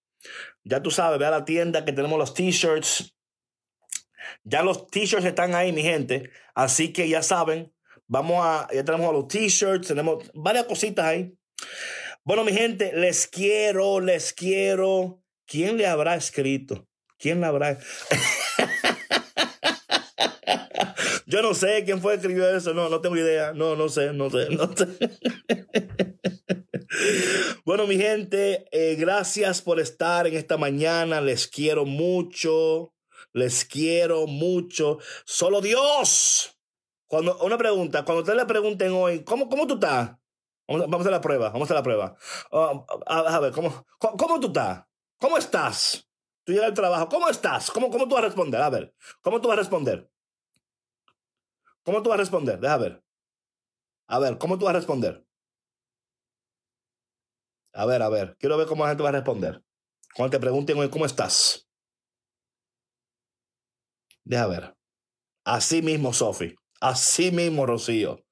Ya 0.63 0.81
tú 0.81 0.89
sabes, 0.89 1.19
ve 1.19 1.27
a 1.27 1.29
la 1.29 1.45
tienda 1.45 1.85
que 1.85 1.93
tenemos 1.93 2.17
los 2.17 2.33
t-shirts. 2.33 3.15
Ya 4.43 4.63
los 4.63 4.87
t-shirts 4.87 5.25
están 5.25 5.53
ahí, 5.53 5.71
mi 5.71 5.83
gente. 5.83 6.31
Así 6.55 6.91
que 6.91 7.07
ya 7.07 7.21
saben, 7.21 7.71
vamos 8.07 8.43
a, 8.43 8.67
ya 8.73 8.83
tenemos 8.83 9.13
los 9.13 9.27
t-shirts, 9.27 9.89
tenemos 9.89 10.23
varias 10.33 10.65
cositas 10.65 11.05
ahí. 11.05 11.37
Bueno, 12.23 12.43
mi 12.43 12.51
gente, 12.51 12.93
les 12.93 13.27
quiero, 13.27 13.99
les 13.99 14.33
quiero. 14.33 15.21
¿Quién 15.45 15.77
le 15.77 15.85
habrá 15.85 16.15
escrito? 16.15 16.87
¿Quién 17.17 17.41
la 17.41 17.47
habrá? 17.47 17.77
Yo 21.27 21.41
no 21.41 21.53
sé 21.55 21.83
quién 21.85 22.01
fue 22.01 22.13
que 22.13 22.19
escribió 22.19 22.55
eso, 22.55 22.73
no, 22.73 22.87
no 22.87 23.01
tengo 23.01 23.17
idea, 23.17 23.51
no, 23.51 23.75
no 23.75 23.89
sé, 23.89 24.13
no 24.13 24.29
sé, 24.29 24.47
no 24.51 24.69
sé. 24.75 24.87
bueno, 27.65 27.87
mi 27.87 27.97
gente, 27.97 28.67
eh, 28.71 28.95
gracias 28.95 29.61
por 29.61 29.79
estar 29.79 30.27
en 30.27 30.35
esta 30.35 30.57
mañana, 30.57 31.21
les 31.21 31.47
quiero 31.47 31.85
mucho, 31.85 32.93
les 33.33 33.65
quiero 33.65 34.27
mucho. 34.27 34.99
Solo 35.25 35.61
Dios. 35.61 36.57
Cuando, 37.07 37.37
una 37.39 37.57
pregunta, 37.57 38.05
cuando 38.05 38.21
ustedes 38.21 38.37
le 38.37 38.45
pregunten 38.45 38.91
hoy, 38.93 39.23
¿cómo, 39.23 39.49
cómo 39.49 39.65
tú 39.65 39.75
estás? 39.75 40.11
Vamos, 40.67 41.05
a 41.05 41.11
la 41.11 41.21
prueba, 41.21 41.49
vamos 41.49 41.69
a 41.69 41.73
la 41.75 41.83
prueba. 41.83 42.15
Ah, 42.51 42.85
a, 43.07 43.39
ver, 43.39 43.51
¿cómo, 43.51 43.85
¿cómo 43.99 44.39
tú 44.39 44.47
estás? 44.47 44.83
¿Cómo 45.19 45.37
estás? 45.37 46.07
Tú 46.45 46.53
llegas 46.53 46.67
al 46.69 46.73
trabajo, 46.75 47.09
¿cómo 47.09 47.27
estás? 47.27 47.71
¿Cómo, 47.71 47.89
¿Cómo 47.89 48.07
tú 48.07 48.13
vas 48.13 48.23
a 48.23 48.27
responder? 48.27 48.61
A 48.61 48.69
ver, 48.69 48.93
¿cómo 49.21 49.41
tú 49.41 49.47
vas 49.47 49.57
a 49.57 49.61
responder? 49.61 50.09
¿Cómo 51.83 52.03
tú 52.03 52.09
vas 52.09 52.17
a 52.17 52.21
responder? 52.21 52.59
Deja 52.59 52.77
ver. 52.77 53.03
A 54.07 54.19
ver, 54.19 54.37
¿cómo 54.37 54.57
tú 54.57 54.65
vas 54.65 54.75
a 54.75 54.77
responder? 54.77 55.25
A 57.73 57.85
ver, 57.85 58.01
a 58.01 58.09
ver, 58.09 58.37
quiero 58.39 58.57
ver 58.57 58.67
cómo 58.67 58.83
la 58.83 58.91
gente 58.91 59.03
va 59.03 59.09
a 59.09 59.13
responder. 59.13 59.63
Cuando 60.15 60.31
te 60.37 60.39
pregunten 60.39 60.77
hoy, 60.77 60.89
¿cómo 60.89 61.05
estás? 61.05 61.67
Deja 64.23 64.47
ver. 64.47 64.75
Así 65.45 65.81
mismo, 65.81 66.13
Sofi. 66.13 66.55
Así 66.81 67.31
mismo, 67.31 67.65
Rocío. 67.65 68.24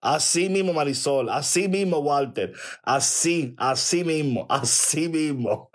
Así 0.00 0.48
mismo 0.48 0.72
Marisol, 0.72 1.28
así 1.28 1.66
mismo 1.66 1.98
Walter, 1.98 2.52
así, 2.84 3.54
así 3.58 4.04
mismo, 4.04 4.46
así 4.48 5.08
mismo, 5.08 5.70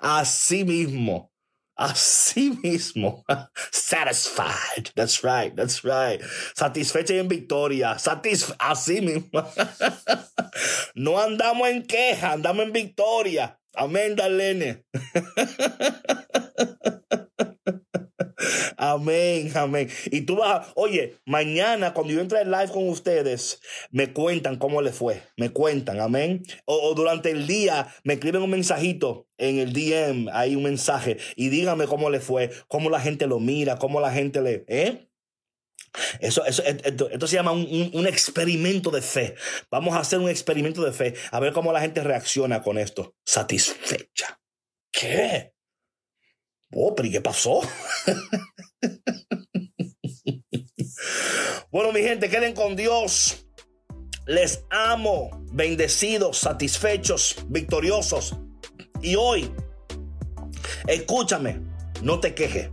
así 0.00 0.64
mismo, 0.64 1.32
así 1.76 2.50
mismo. 2.62 3.24
Satisfied, 3.70 4.90
that's 4.96 5.22
right, 5.22 5.54
that's 5.54 5.84
right. 5.84 6.20
Satisfecha 6.56 7.14
y 7.14 7.18
en 7.18 7.28
victoria, 7.28 7.96
satisf 7.98 8.52
así 8.58 9.00
mismo. 9.00 9.44
no 10.96 11.20
andamos 11.20 11.68
en 11.68 11.86
queja, 11.86 12.32
andamos 12.32 12.66
en 12.66 12.72
victoria. 12.72 13.58
Amén, 13.74 14.16
Darlene. 14.16 14.84
Amén, 18.82 19.52
amén. 19.54 19.88
Y 20.06 20.22
tú 20.22 20.34
vas, 20.34 20.66
a, 20.66 20.72
oye, 20.74 21.16
mañana 21.24 21.94
cuando 21.94 22.14
yo 22.14 22.20
entre 22.20 22.40
en 22.40 22.50
live 22.50 22.72
con 22.72 22.88
ustedes, 22.88 23.60
me 23.92 24.12
cuentan 24.12 24.56
cómo 24.56 24.82
le 24.82 24.90
fue. 24.90 25.22
Me 25.36 25.50
cuentan, 25.50 26.00
amén. 26.00 26.42
O, 26.64 26.92
durante 26.92 27.30
el 27.30 27.46
día 27.46 27.94
me 28.02 28.14
escriben 28.14 28.42
un 28.42 28.50
mensajito 28.50 29.28
en 29.38 29.60
el 29.60 29.72
DM, 29.72 30.28
hay 30.32 30.56
un 30.56 30.64
mensaje, 30.64 31.18
y 31.36 31.48
díganme 31.48 31.86
cómo 31.86 32.10
le 32.10 32.18
fue, 32.18 32.50
cómo 32.66 32.90
la 32.90 32.98
gente 32.98 33.28
lo 33.28 33.38
mira, 33.38 33.78
cómo 33.78 34.00
la 34.00 34.10
gente 34.10 34.42
le... 34.42 34.64
¿eh? 34.66 35.08
Eso, 36.18 36.44
eso, 36.44 36.64
esto, 36.64 37.26
se 37.28 37.36
llama 37.36 37.52
un, 37.52 37.90
un, 37.92 38.06
experimento 38.08 38.90
de 38.90 39.02
fe. 39.02 39.36
Vamos 39.70 39.94
a 39.94 40.00
hacer 40.00 40.18
un 40.18 40.28
experimento 40.28 40.82
de 40.82 40.92
fe, 40.92 41.14
a 41.30 41.38
ver 41.38 41.52
cómo 41.52 41.72
la 41.72 41.82
gente 41.82 42.02
reacciona 42.02 42.62
con 42.62 42.78
esto. 42.78 43.14
Satisfecha. 43.24 44.40
¿Qué? 44.90 45.52
Oh, 46.74 46.94
pero 46.94 47.08
¿y 47.08 47.12
qué 47.12 47.20
pasó? 47.20 47.60
bueno, 51.70 51.92
mi 51.92 52.00
gente, 52.00 52.30
queden 52.30 52.54
con 52.54 52.76
Dios. 52.76 53.46
Les 54.26 54.64
amo, 54.70 55.30
bendecidos, 55.52 56.38
satisfechos, 56.38 57.36
victoriosos. 57.48 58.36
Y 59.02 59.16
hoy, 59.16 59.52
escúchame, 60.86 61.60
no 62.02 62.20
te 62.20 62.34
quejes. 62.34 62.70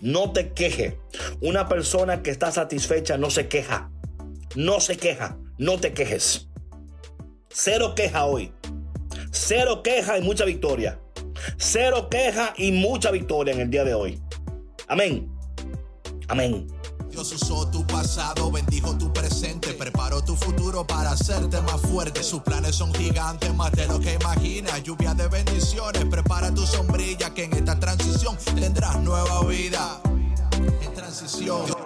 No 0.00 0.32
te 0.32 0.52
queje. 0.52 0.98
Una 1.40 1.68
persona 1.68 2.22
que 2.22 2.30
está 2.30 2.52
satisfecha 2.52 3.16
no 3.18 3.30
se 3.30 3.48
queja. 3.48 3.90
No 4.54 4.80
se 4.80 4.96
queja. 4.96 5.38
No 5.58 5.80
te 5.80 5.92
quejes. 5.94 6.48
Cero 7.48 7.94
queja 7.94 8.26
hoy. 8.26 8.52
Cero 9.30 9.82
queja 9.82 10.18
y 10.18 10.22
mucha 10.22 10.44
victoria. 10.44 11.00
Cero 11.56 12.08
queja 12.10 12.54
y 12.56 12.72
mucha 12.72 13.10
victoria 13.10 13.54
en 13.54 13.60
el 13.60 13.70
día 13.70 13.84
de 13.84 13.94
hoy. 13.94 14.20
Amén. 14.88 15.30
Amén. 16.28 16.66
Dios 17.10 17.32
usó 17.32 17.66
tu 17.70 17.86
pasado, 17.86 18.50
bendijo 18.50 18.96
tu 18.98 19.10
presente, 19.12 19.72
preparó 19.72 20.22
tu 20.22 20.36
futuro 20.36 20.86
para 20.86 21.12
hacerte 21.12 21.60
más 21.62 21.80
fuerte. 21.80 22.22
Sus 22.22 22.42
planes 22.42 22.76
son 22.76 22.92
gigantes, 22.92 23.54
más 23.54 23.72
de 23.72 23.86
lo 23.86 23.98
que 23.98 24.14
imaginas. 24.14 24.82
Lluvia 24.82 25.14
de 25.14 25.26
bendiciones, 25.28 26.04
prepara 26.04 26.52
tu 26.52 26.66
sombrilla 26.66 27.32
que 27.32 27.44
en 27.44 27.54
esta 27.54 27.78
transición 27.80 28.36
tendrás 28.54 29.00
nueva 29.00 29.42
vida. 29.46 30.00
En 30.82 30.92
transición. 30.92 31.85